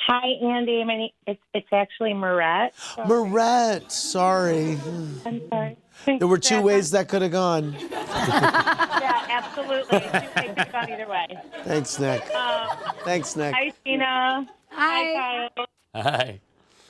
Hi, 0.08 0.30
Andy. 0.42 0.82
My 0.82 0.96
name, 0.96 1.10
it's, 1.28 1.40
it's 1.54 1.68
actually 1.72 2.12
Marette. 2.14 2.74
Marette, 3.06 3.92
sorry. 3.92 4.76
I'm 5.24 5.40
sorry. 5.48 5.76
There 6.06 6.26
were 6.26 6.38
two 6.38 6.60
ways 6.60 6.90
that 6.90 7.08
could 7.08 7.22
have 7.22 7.30
gone. 7.30 7.76
yeah, 7.92 9.26
absolutely. 9.28 9.98
I 9.98 10.26
think 10.26 10.58
about 10.58 10.90
either 10.90 11.08
way. 11.08 11.28
Thanks, 11.62 11.96
Nick. 12.00 12.28
Um, 12.34 12.68
Thanks, 13.04 13.36
Nick. 13.36 13.54
Hi, 13.54 13.72
Tina. 13.84 14.50
Hi, 14.70 15.48
Kyle. 15.54 15.66
Hi. 15.94 16.40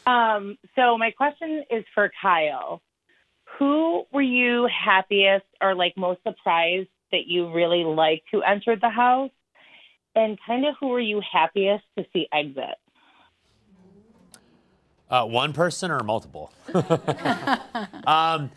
Um, 0.07 0.57
so 0.75 0.97
my 0.97 1.11
question 1.11 1.65
is 1.71 1.85
for 1.95 2.11
Kyle. 2.23 2.81
Who 3.59 4.05
were 4.11 4.23
you 4.23 4.67
happiest 4.73 5.45
or 5.61 5.75
like 5.75 5.93
most 5.99 6.21
surprised 6.27 6.89
that 7.13 7.27
you 7.27 7.53
really 7.53 7.85
liked 7.85 8.27
who 8.33 8.43
entered 8.43 8.81
the 8.81 8.91
house? 8.91 9.31
And 10.15 10.39
kind 10.45 10.67
of 10.67 10.75
who 10.81 10.89
were 10.89 11.01
you 11.01 11.21
happiest 11.21 11.85
to 11.97 12.05
see 12.13 12.27
exit? 12.33 12.77
Uh, 15.09 15.25
one 15.25 15.53
person 15.53 15.91
or 15.91 16.01
multiple? 16.03 16.53
um, 18.07 18.51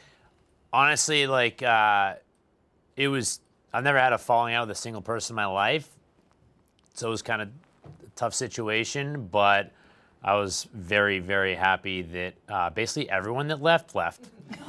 honestly, 0.71 1.27
like 1.27 1.63
uh, 1.63 2.15
it 2.95 3.07
was. 3.07 3.39
I've 3.75 3.83
never 3.83 3.97
had 3.97 4.13
a 4.13 4.19
falling 4.19 4.53
out 4.53 4.67
with 4.67 4.77
a 4.77 4.79
single 4.79 5.01
person 5.01 5.33
in 5.33 5.35
my 5.35 5.47
life, 5.47 5.89
so 6.93 7.07
it 7.07 7.09
was 7.09 7.23
kind 7.23 7.41
of 7.41 7.47
a 7.47 8.09
tough 8.15 8.35
situation. 8.35 9.27
But 9.31 9.71
I 10.23 10.35
was 10.35 10.67
very, 10.73 11.19
very 11.19 11.55
happy 11.55 12.03
that 12.03 12.33
uh, 12.47 12.69
basically 12.69 13.09
everyone 13.09 13.47
that 13.47 13.61
left 13.61 13.95
left, 13.95 14.29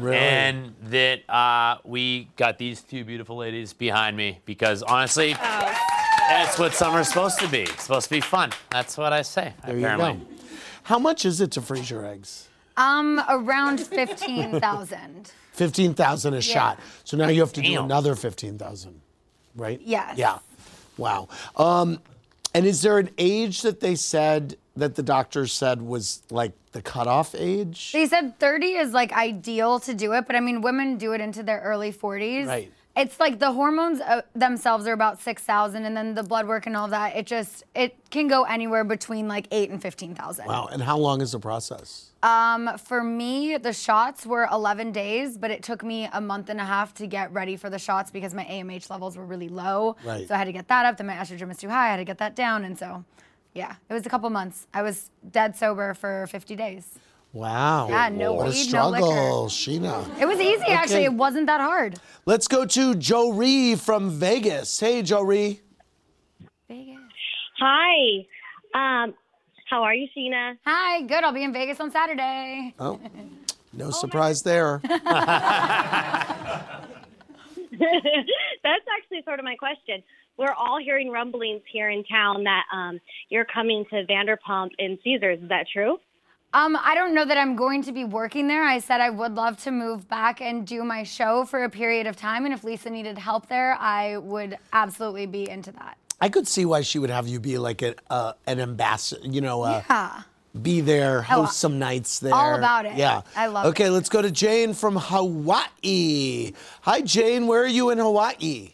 Really? 0.00 0.16
and 0.16 0.74
that 0.84 1.28
uh, 1.28 1.78
we 1.84 2.28
got 2.36 2.58
these 2.58 2.82
two 2.82 3.04
beautiful 3.04 3.36
ladies 3.36 3.72
behind 3.72 4.16
me 4.16 4.40
because 4.44 4.82
honestly. 4.82 5.34
That's 6.26 6.58
what 6.58 6.72
summer's 6.72 7.08
supposed 7.08 7.38
to 7.40 7.48
be. 7.48 7.62
It's 7.64 7.82
supposed 7.82 8.04
to 8.06 8.10
be 8.14 8.20
fun. 8.22 8.50
That's 8.70 8.96
what 8.96 9.12
I 9.12 9.20
say. 9.20 9.52
There 9.66 9.76
apparently. 9.76 10.12
you 10.12 10.18
go. 10.20 10.44
How 10.84 10.98
much 10.98 11.26
is 11.26 11.42
it 11.42 11.50
to 11.52 11.60
freeze 11.60 11.90
your 11.90 12.06
eggs? 12.06 12.48
Um, 12.78 13.22
around 13.28 13.78
15,000. 13.80 15.32
15,000 15.52 16.32
a 16.32 16.36
Yeah. 16.36 16.40
shot. 16.40 16.80
So 17.04 17.18
now 17.18 17.28
you 17.28 17.40
have 17.40 17.52
to 17.52 17.60
do 17.60 17.78
another 17.82 18.14
15,000, 18.14 19.00
right? 19.54 19.80
Yes. 19.84 20.16
Yeah. 20.16 20.38
Wow. 20.96 21.28
Um, 21.56 22.00
and 22.54 22.64
is 22.64 22.80
there 22.80 22.98
an 22.98 23.10
age 23.18 23.60
that 23.62 23.80
they 23.80 23.94
said 23.94 24.56
that 24.76 24.94
the 24.94 25.02
doctors 25.02 25.52
said 25.52 25.82
was 25.82 26.22
like 26.30 26.52
the 26.72 26.82
cutoff 26.82 27.34
age? 27.34 27.92
They 27.92 28.06
said 28.06 28.38
30 28.38 28.66
is 28.66 28.92
like 28.92 29.12
ideal 29.12 29.80
to 29.80 29.94
do 29.94 30.12
it, 30.12 30.26
but 30.26 30.36
I 30.36 30.40
mean, 30.40 30.60
women 30.60 30.96
do 30.96 31.12
it 31.12 31.20
into 31.20 31.42
their 31.42 31.60
early 31.60 31.92
40s. 31.92 32.46
Right. 32.46 32.72
It's 32.96 33.18
like 33.18 33.40
the 33.40 33.50
hormones 33.50 34.00
uh, 34.00 34.22
themselves 34.36 34.86
are 34.86 34.92
about 34.92 35.20
6,000, 35.20 35.84
and 35.84 35.96
then 35.96 36.14
the 36.14 36.22
blood 36.22 36.46
work 36.46 36.66
and 36.66 36.76
all 36.76 36.86
that. 36.88 37.16
It 37.16 37.26
just 37.26 37.64
it 37.74 37.96
can 38.10 38.28
go 38.28 38.44
anywhere 38.44 38.84
between 38.84 39.26
like 39.26 39.48
eight 39.50 39.70
and 39.70 39.82
15,000. 39.82 40.46
Wow. 40.46 40.68
And 40.70 40.80
how 40.80 40.96
long 40.96 41.20
is 41.20 41.32
the 41.32 41.40
process? 41.40 42.12
Um, 42.22 42.78
for 42.78 43.02
me, 43.02 43.56
the 43.56 43.72
shots 43.72 44.24
were 44.24 44.48
11 44.50 44.92
days, 44.92 45.36
but 45.36 45.50
it 45.50 45.64
took 45.64 45.82
me 45.82 46.08
a 46.12 46.20
month 46.20 46.48
and 46.50 46.60
a 46.60 46.64
half 46.64 46.94
to 46.94 47.08
get 47.08 47.32
ready 47.32 47.56
for 47.56 47.68
the 47.68 47.80
shots 47.80 48.12
because 48.12 48.32
my 48.32 48.44
AMH 48.44 48.88
levels 48.90 49.16
were 49.16 49.26
really 49.26 49.48
low. 49.48 49.96
Right. 50.04 50.28
So 50.28 50.34
I 50.34 50.38
had 50.38 50.44
to 50.44 50.52
get 50.52 50.68
that 50.68 50.86
up. 50.86 50.96
Then 50.96 51.08
my 51.08 51.14
estrogen 51.14 51.48
was 51.48 51.58
too 51.58 51.68
high. 51.68 51.88
I 51.88 51.90
had 51.90 51.96
to 51.96 52.04
get 52.04 52.18
that 52.18 52.36
down, 52.36 52.64
and 52.64 52.78
so, 52.78 53.04
yeah, 53.54 53.76
it 53.88 53.92
was 53.92 54.04
a 54.04 54.08
couple 54.08 54.28
months. 54.30 54.66
I 54.74 54.82
was 54.82 55.10
dead 55.30 55.56
sober 55.56 55.94
for 55.94 56.26
50 56.26 56.56
days. 56.56 56.98
Wow. 57.32 57.88
Yeah, 57.88 58.08
no 58.10 58.34
What 58.34 58.46
a 58.46 58.50
weed, 58.50 58.72
no 58.72 58.88
liquor. 58.90 59.06
struggle, 59.06 59.46
Scheana. 59.48 60.20
It 60.20 60.26
was 60.26 60.38
easy, 60.40 60.66
actually. 60.68 61.04
It 61.04 61.14
wasn't 61.14 61.46
that 61.46 61.60
hard. 61.60 61.96
Let's 62.26 62.46
go 62.46 62.64
to 62.64 62.94
Joe 62.94 63.32
Ree 63.32 63.74
from 63.74 64.10
Vegas. 64.10 64.78
Hey, 64.78 65.02
Joe 65.02 65.22
Ree. 65.22 65.60
Vegas. 66.68 66.96
Hi. 67.58 68.26
Um, 68.74 69.14
how 69.68 69.82
are 69.82 69.94
you, 69.94 70.06
Scheana? 70.16 70.56
Hi, 70.64 71.02
good. 71.02 71.24
I'll 71.24 71.32
be 71.32 71.42
in 71.42 71.52
Vegas 71.52 71.80
on 71.80 71.90
Saturday. 71.90 72.72
Oh, 72.78 73.00
no 73.72 73.90
surprise 73.90 74.42
there. 74.42 74.80
That's 74.84 75.02
actually 78.96 79.22
sort 79.24 79.40
of 79.40 79.44
my 79.44 79.56
question. 79.56 80.04
We're 80.36 80.52
all 80.52 80.78
hearing 80.82 81.10
rumblings 81.10 81.62
here 81.70 81.90
in 81.90 82.02
town 82.04 82.44
that 82.44 82.64
um, 82.72 83.00
you're 83.28 83.44
coming 83.44 83.84
to 83.90 84.04
Vanderpump 84.06 84.70
and 84.78 84.98
Caesars. 85.04 85.38
Is 85.42 85.48
that 85.48 85.66
true? 85.72 85.98
Um, 86.52 86.76
I 86.82 86.94
don't 86.94 87.14
know 87.14 87.24
that 87.24 87.36
I'm 87.36 87.56
going 87.56 87.82
to 87.82 87.92
be 87.92 88.04
working 88.04 88.46
there. 88.48 88.62
I 88.64 88.78
said 88.78 89.00
I 89.00 89.10
would 89.10 89.34
love 89.34 89.60
to 89.64 89.70
move 89.72 90.08
back 90.08 90.40
and 90.40 90.66
do 90.66 90.84
my 90.84 91.02
show 91.02 91.44
for 91.44 91.64
a 91.64 91.70
period 91.70 92.06
of 92.06 92.16
time. 92.16 92.44
And 92.44 92.54
if 92.54 92.62
Lisa 92.62 92.90
needed 92.90 93.18
help 93.18 93.48
there, 93.48 93.74
I 93.80 94.18
would 94.18 94.56
absolutely 94.72 95.26
be 95.26 95.48
into 95.48 95.72
that. 95.72 95.98
I 96.20 96.28
could 96.28 96.46
see 96.46 96.64
why 96.64 96.82
she 96.82 96.98
would 97.00 97.10
have 97.10 97.26
you 97.26 97.40
be 97.40 97.58
like 97.58 97.82
a, 97.82 97.94
uh, 98.08 98.34
an 98.46 98.60
ambassador, 98.60 99.26
you 99.26 99.40
know, 99.40 99.62
uh, 99.62 99.82
Yeah. 99.88 100.22
be 100.62 100.80
there, 100.80 101.18
Oh, 101.18 101.42
host 101.42 101.58
some 101.58 101.80
nights 101.80 102.20
there. 102.20 102.32
all 102.34 102.54
about 102.54 102.86
it. 102.86 102.94
Yeah. 102.94 103.22
I 103.34 103.46
love 103.48 103.66
it 103.66 103.68
Okay, 103.70 103.90
let's 103.90 104.08
go 104.08 104.22
to 104.22 104.30
Jane 104.30 104.74
from 104.74 104.94
Hawaii. 104.96 106.52
Hi, 106.82 107.00
Jane. 107.00 107.48
Where 107.48 107.62
are 107.62 107.66
you 107.66 107.90
in 107.90 107.98
Hawaii? 107.98 108.73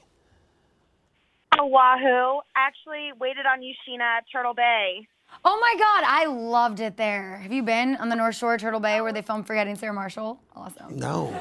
Oahu. 1.61 2.41
Actually, 2.57 3.11
waited 3.19 3.47
on 3.47 3.63
you, 3.63 3.75
Scheana, 3.87 4.19
at 4.19 4.25
Turtle 4.33 4.55
Bay. 4.55 5.07
Oh 5.45 5.59
my 5.61 5.75
God, 5.79 6.05
I 6.07 6.27
loved 6.27 6.81
it 6.81 6.97
there. 6.97 7.37
Have 7.37 7.53
you 7.53 7.63
been 7.63 7.97
on 7.97 8.09
the 8.09 8.17
North 8.17 8.35
Shore, 8.35 8.59
Turtle 8.59 8.81
Bay, 8.81 9.01
where 9.01 9.13
they 9.13 9.23
filmed 9.23 9.47
Forgetting 9.47 9.77
Sarah 9.77 9.93
Marshall? 9.93 10.41
Awesome. 10.57 10.97
No. 10.97 11.35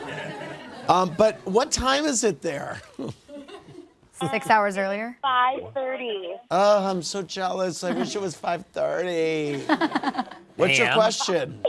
Um, 0.88 1.14
but 1.18 1.44
what 1.46 1.72
time 1.72 2.06
is 2.06 2.24
it 2.24 2.42
there? 2.42 2.82
Six 4.32 4.50
hours 4.50 4.78
earlier. 4.78 5.18
Five 5.22 5.60
thirty. 5.74 6.34
Oh, 6.52 6.86
I'm 6.86 7.02
so 7.02 7.22
jealous. 7.22 7.84
I 7.84 7.92
wish 7.94 8.16
it 8.16 8.22
was 8.22 8.36
5:30. 8.36 10.28
What's 10.58 10.78
your 10.78 10.92
question? 10.94 11.62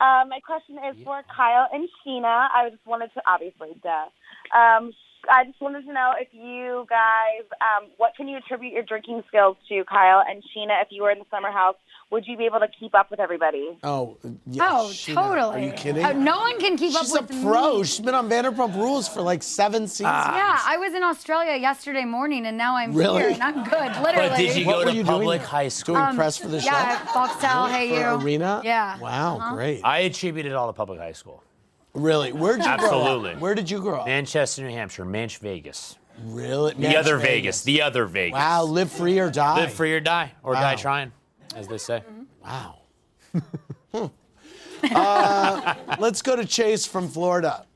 Uh, 0.00 0.24
my 0.28 0.40
question 0.44 0.76
is 0.90 0.96
for 1.04 1.22
Kyle 1.34 1.68
and 1.72 1.88
Scheana. 2.04 2.48
I 2.52 2.70
just 2.70 2.84
wanted 2.86 3.12
to, 3.14 3.22
obviously, 3.26 3.78
duh. 3.82 4.58
Um, 4.58 4.92
I 5.30 5.44
just 5.44 5.60
wanted 5.60 5.84
to 5.86 5.92
know 5.92 6.12
if 6.18 6.28
you 6.32 6.86
guys, 6.88 7.46
um, 7.60 7.88
what 7.98 8.14
can 8.16 8.28
you 8.28 8.38
attribute 8.38 8.72
your 8.72 8.82
drinking 8.82 9.22
skills 9.28 9.56
to, 9.68 9.84
Kyle 9.84 10.22
and 10.28 10.42
Scheana? 10.42 10.80
If 10.82 10.88
you 10.90 11.02
were 11.02 11.10
in 11.10 11.18
the 11.18 11.24
summer 11.30 11.50
house, 11.50 11.76
would 12.10 12.26
you 12.26 12.36
be 12.36 12.44
able 12.46 12.58
to 12.60 12.66
keep 12.78 12.94
up 12.94 13.10
with 13.10 13.20
everybody? 13.20 13.78
Oh, 13.84 14.16
yeah. 14.46 14.68
Oh, 14.68 14.88
Scheana, 14.90 15.14
totally. 15.14 15.56
Are 15.62 15.64
you 15.66 15.72
kidding? 15.72 16.04
Uh, 16.04 16.12
no 16.12 16.38
one 16.40 16.58
can 16.58 16.76
keep 16.76 16.92
She's 16.92 17.12
up 17.14 17.28
with 17.28 17.38
a 17.38 17.42
pro. 17.42 17.78
me. 17.78 17.84
She's 17.84 18.00
been 18.00 18.14
on 18.14 18.28
Vanderpump 18.28 18.74
Rules 18.74 19.08
for 19.08 19.20
like 19.20 19.42
seven 19.42 19.86
seasons. 19.86 20.06
Yeah, 20.06 20.58
I 20.64 20.76
was 20.78 20.92
in 20.94 21.02
Australia 21.04 21.56
yesterday 21.56 22.04
morning, 22.04 22.46
and 22.46 22.56
now 22.56 22.76
I'm 22.76 22.92
Really? 22.94 23.22
here, 23.22 23.30
and 23.30 23.42
I'm 23.42 23.62
good. 23.64 24.02
Literally. 24.02 24.28
But 24.30 24.36
did 24.38 24.56
you 24.56 24.66
What 24.66 24.84
go 24.86 24.90
to 24.90 24.96
you 24.96 25.04
public 25.04 25.40
doing? 25.40 25.48
high 25.50 25.68
school? 25.68 25.94
Doing 25.96 26.16
press 26.16 26.38
for 26.38 26.48
the 26.48 26.60
show? 26.60 26.66
Yeah, 26.72 26.98
Foxtel, 27.06 27.70
Hey 27.70 27.90
For 27.90 27.94
You. 27.94 28.06
Arena? 28.24 28.62
Yeah. 28.64 28.98
Wow, 28.98 29.36
Uh-huh. 29.36 29.54
great. 29.54 29.82
I 29.84 29.98
attributed 30.00 30.52
all 30.54 30.66
to 30.66 30.72
public 30.72 30.98
high 30.98 31.12
school. 31.12 31.42
Really? 31.94 32.32
Where'd 32.32 32.58
you 32.58 32.64
grow 32.64 32.72
up? 32.72 32.80
Absolutely. 32.80 33.34
Where 33.36 33.54
did 33.54 33.70
you 33.70 33.80
grow 33.80 34.00
up? 34.00 34.06
Manchester, 34.06 34.62
New 34.62 34.70
Hampshire, 34.70 35.04
Manch, 35.04 35.38
Vegas. 35.38 35.96
Really? 36.24 36.74
The 36.74 36.82
Manch, 36.86 36.94
other 36.96 37.16
Vegas. 37.16 37.28
Vegas. 37.28 37.62
The 37.64 37.82
other 37.82 38.06
Vegas. 38.06 38.34
Wow, 38.38 38.64
live 38.64 38.92
free 38.92 39.18
or 39.18 39.30
die. 39.30 39.56
Live 39.60 39.72
free 39.72 39.92
or 39.94 40.00
die, 40.00 40.32
or 40.42 40.52
Wow. 40.54 40.60
die 40.60 40.74
trying, 40.76 41.12
as 41.56 41.66
they 41.68 41.78
say. 41.78 42.02
Wow. 42.44 42.78
Uh, 44.82 45.74
let's 45.98 46.22
go 46.22 46.34
to 46.34 46.46
Chase 46.46 46.86
from 46.86 47.06
Florida. 47.06 47.66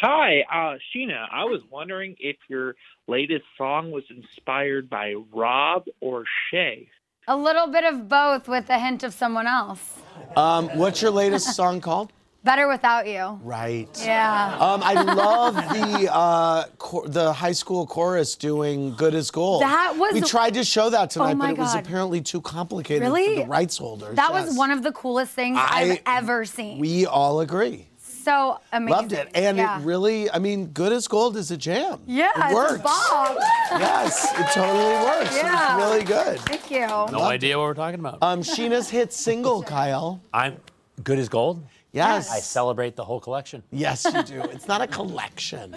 Hi, 0.00 0.40
uh, 0.52 0.78
Scheana. 0.92 1.26
I 1.30 1.44
was 1.44 1.60
wondering 1.70 2.16
if 2.18 2.36
your 2.48 2.74
latest 3.06 3.44
song 3.56 3.92
was 3.92 4.02
inspired 4.10 4.90
by 4.90 5.14
Rob 5.32 5.84
or 6.00 6.24
Shay. 6.50 6.88
A 7.28 7.36
little 7.36 7.68
bit 7.68 7.84
of 7.84 8.08
both 8.08 8.48
with 8.48 8.68
a 8.68 8.80
hint 8.80 9.04
of 9.04 9.14
someone 9.14 9.46
else. 9.46 9.94
Um, 10.36 10.68
what's 10.76 11.00
your 11.00 11.12
latest 11.12 11.54
song 11.54 11.80
called? 11.80 12.12
Better 12.44 12.66
without 12.66 13.06
you. 13.06 13.38
Right. 13.44 13.88
Yeah. 14.04 14.56
Um, 14.58 14.82
I 14.82 14.94
love 15.14 15.54
the 15.54 16.12
uh, 16.12 16.64
chor- 16.78 17.06
the 17.06 17.32
high 17.32 17.52
school 17.52 17.86
chorus 17.86 18.34
doing 18.34 18.94
"Good 18.96 19.14
as 19.14 19.30
Gold." 19.30 19.62
That 19.62 19.94
was- 19.96 20.12
We 20.14 20.20
tried 20.22 20.54
to 20.54 20.64
show 20.64 20.90
that 20.90 21.10
tonight, 21.10 21.32
Oh 21.32 21.34
my 21.36 21.52
but 21.52 21.58
it 21.58 21.58
was 21.60 21.74
God. 21.74 21.84
apparently 21.86 22.20
too 22.20 22.40
complicated 22.40 23.02
Really? 23.02 23.36
for 23.36 23.42
the 23.42 23.46
rights 23.48 23.76
holders. 23.78 24.16
That 24.16 24.30
Yes. 24.32 24.48
was 24.48 24.56
one 24.58 24.72
of 24.72 24.82
the 24.82 24.90
coolest 24.90 25.32
things 25.32 25.56
I, 25.60 25.84
have 25.84 25.98
I- 26.04 26.16
ever 26.18 26.44
seen. 26.44 26.78
We 26.80 27.06
all 27.06 27.40
agree. 27.40 27.86
so 28.00 28.58
amazing. 28.72 28.90
Loved 28.96 29.12
it, 29.12 29.28
and 29.36 29.56
yeah. 29.58 29.78
it 29.80 29.84
really. 29.84 30.28
I 30.28 30.38
mean, 30.40 30.66
"Good 30.66 30.92
as 30.92 31.06
Gold" 31.06 31.36
is 31.36 31.52
a 31.52 31.56
jam. 31.56 32.00
Yeah, 32.06 32.26
it 32.36 32.44
it's 32.46 32.54
works. 32.54 32.80
a 32.80 32.82
bop. 32.82 33.36
Yes, 33.78 34.24
it 34.36 34.46
totally 34.52 34.94
works. 35.06 35.36
Yeah. 35.36 35.76
It's 35.76 35.84
really 35.84 36.04
good. 36.04 36.40
Thank 36.40 36.70
you. 36.72 36.86
No 36.88 37.22
idea 37.22 37.56
what 37.56 37.64
we're 37.68 37.74
talking 37.74 38.00
about. 38.00 38.18
Um, 38.20 38.40
Scheana's 38.42 38.90
hit 38.90 39.12
single, 39.12 39.62
Kyle. 39.76 40.20
I'm 40.34 40.56
good 41.04 41.20
as 41.20 41.28
gold. 41.28 41.64
Yes. 41.92 42.30
I 42.30 42.40
celebrate 42.40 42.96
the 42.96 43.04
whole 43.04 43.20
collection. 43.20 43.62
Yes, 43.70 44.04
you 44.04 44.22
do. 44.22 44.40
It's 44.42 44.66
not 44.66 44.80
a 44.80 44.86
collection. 44.86 45.76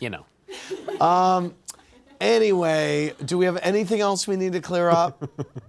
You 0.00 0.10
know. 0.10 0.26
Um. 1.00 1.54
Anyway, 2.20 3.14
do 3.24 3.38
we 3.38 3.46
have 3.46 3.56
anything 3.62 4.00
else 4.00 4.28
we 4.28 4.36
need 4.36 4.52
to 4.52 4.60
clear 4.60 4.90
up? 4.90 5.22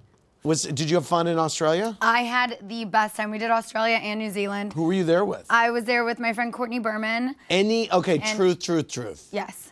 Was 0.43 0.63
did 0.63 0.89
you 0.89 0.95
have 0.95 1.05
fun 1.05 1.27
in 1.27 1.37
Australia? 1.37 1.95
I 2.01 2.21
had 2.21 2.57
the 2.63 2.83
best 2.85 3.15
time. 3.15 3.29
We 3.29 3.37
did 3.37 3.51
Australia 3.51 3.97
and 3.97 4.19
New 4.19 4.31
Zealand. 4.31 4.73
Who 4.73 4.83
were 4.83 4.93
you 4.93 5.03
there 5.03 5.23
with? 5.23 5.45
I 5.51 5.69
was 5.69 5.83
there 5.85 6.03
with 6.03 6.17
my 6.19 6.33
friend 6.33 6.51
Courtney 6.51 6.79
Berman. 6.79 7.35
Any? 7.49 7.91
Okay, 7.91 8.17
And- 8.17 8.35
truth, 8.37 8.59
truth, 8.59 8.87
truth. 8.87 9.27
Yes. 9.31 9.70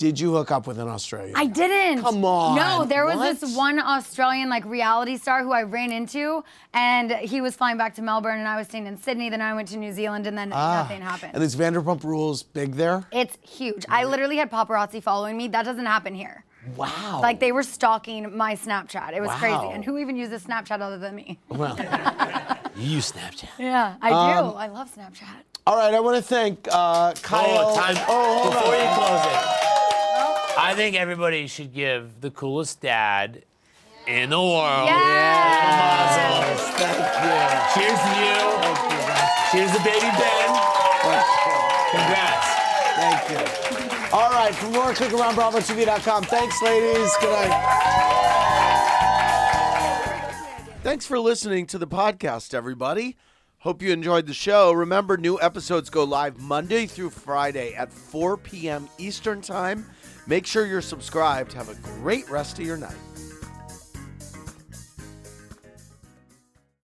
Did 0.00 0.18
you 0.18 0.32
hook 0.32 0.50
up 0.50 0.66
with 0.66 0.78
an 0.78 0.88
Australian? 0.88 1.36
I 1.36 1.44
didn't. 1.44 2.00
Come 2.02 2.24
on. 2.24 2.56
No, 2.56 2.86
there 2.86 3.04
was 3.04 3.16
What? 3.16 3.38
this 3.38 3.54
one 3.54 3.78
Australian 3.78 4.48
like 4.48 4.64
reality 4.64 5.18
star 5.18 5.42
who 5.42 5.52
I 5.52 5.62
ran 5.64 5.92
into, 5.92 6.42
and 6.72 7.10
he 7.12 7.42
was 7.42 7.54
flying 7.54 7.76
back 7.76 7.94
to 7.96 8.02
Melbourne, 8.02 8.38
and 8.38 8.48
I 8.48 8.56
was 8.56 8.66
staying 8.66 8.86
in 8.86 8.96
Sydney. 8.96 9.28
Then 9.28 9.42
I 9.42 9.52
went 9.52 9.68
to 9.68 9.76
New 9.76 9.92
Zealand, 9.92 10.26
and 10.26 10.38
then 10.38 10.52
Ah, 10.54 10.82
nothing 10.84 11.02
happened. 11.02 11.32
And 11.34 11.42
is 11.44 11.54
Vanderpump 11.54 12.02
Rules 12.02 12.42
big 12.42 12.76
there? 12.76 13.04
It's 13.12 13.36
huge. 13.42 13.84
I 13.90 14.04
literally 14.04 14.38
had 14.38 14.50
paparazzi 14.50 15.02
following 15.02 15.36
me. 15.36 15.48
That 15.48 15.66
doesn't 15.66 15.84
happen 15.84 16.14
here. 16.14 16.44
Wow. 16.76 17.20
Like 17.20 17.38
they 17.38 17.52
were 17.52 17.62
stalking 17.62 18.34
my 18.34 18.54
Snapchat. 18.54 19.12
It 19.14 19.20
was 19.20 19.30
crazy. 19.32 19.66
And 19.70 19.84
who 19.84 19.98
even 19.98 20.16
uses 20.16 20.44
Snapchat 20.46 20.80
other 20.80 20.96
than 20.96 21.14
me? 21.14 21.38
Well, 21.50 21.76
You 22.74 22.86
use 22.96 23.12
Snapchat. 23.12 23.48
Yeah, 23.58 23.96
I 24.00 24.10
Um, 24.12 24.50
do. 24.52 24.56
I 24.56 24.68
love 24.68 24.90
Snapchat. 24.94 25.26
all 25.66 25.76
right. 25.76 25.92
I 25.92 26.00
want 26.00 26.16
to 26.16 26.22
thank 26.22 26.66
uh, 26.72 27.12
Kyle. 27.20 27.44
Oh, 27.68 27.76
time. 27.76 27.96
Oh, 28.08 28.38
hold 28.42 28.54
Before 28.54 28.74
on. 28.74 28.80
you 28.80 28.94
close 28.94 29.26
it, 29.26 29.69
I 30.58 30.74
think 30.74 30.96
everybody 30.96 31.46
should 31.46 31.72
give 31.72 32.20
the 32.20 32.30
coolest 32.30 32.80
dad 32.80 33.44
in 34.06 34.30
the 34.30 34.40
world. 34.40 34.88
Yes, 34.88 36.60
thank 36.78 36.98
you. 36.98 37.36
Cheers 37.74 38.00
to 38.00 38.12
you. 38.20 38.38
Cheers 39.52 39.72
to 39.76 39.82
baby 39.84 40.10
Ben. 40.18 40.48
Congrats. 41.90 42.48
Thank 42.96 43.30
you. 43.30 43.38
All 44.12 44.30
right, 44.30 44.54
for 44.54 44.68
more, 44.70 44.92
click 44.92 45.12
around 45.12 45.34
BravoTV.com. 45.34 46.24
Thanks, 46.24 46.62
ladies. 46.62 47.12
Good 47.20 47.30
night. 47.30 47.76
Thanks 50.82 51.06
for 51.06 51.18
listening 51.18 51.66
to 51.66 51.78
the 51.78 51.86
podcast, 51.86 52.54
everybody. 52.54 53.16
Hope 53.58 53.82
you 53.82 53.92
enjoyed 53.92 54.26
the 54.26 54.34
show. 54.34 54.72
Remember, 54.72 55.16
new 55.18 55.38
episodes 55.40 55.90
go 55.90 56.02
live 56.04 56.40
Monday 56.40 56.86
through 56.86 57.10
Friday 57.10 57.74
at 57.74 57.92
4 57.92 58.38
p.m. 58.38 58.88
Eastern 58.98 59.42
Time. 59.42 59.84
Make 60.26 60.46
sure 60.46 60.66
you're 60.66 60.82
subscribed. 60.82 61.52
Have 61.52 61.68
a 61.68 61.74
great 62.00 62.28
rest 62.30 62.58
of 62.58 62.66
your 62.66 62.76
night. 62.76 62.96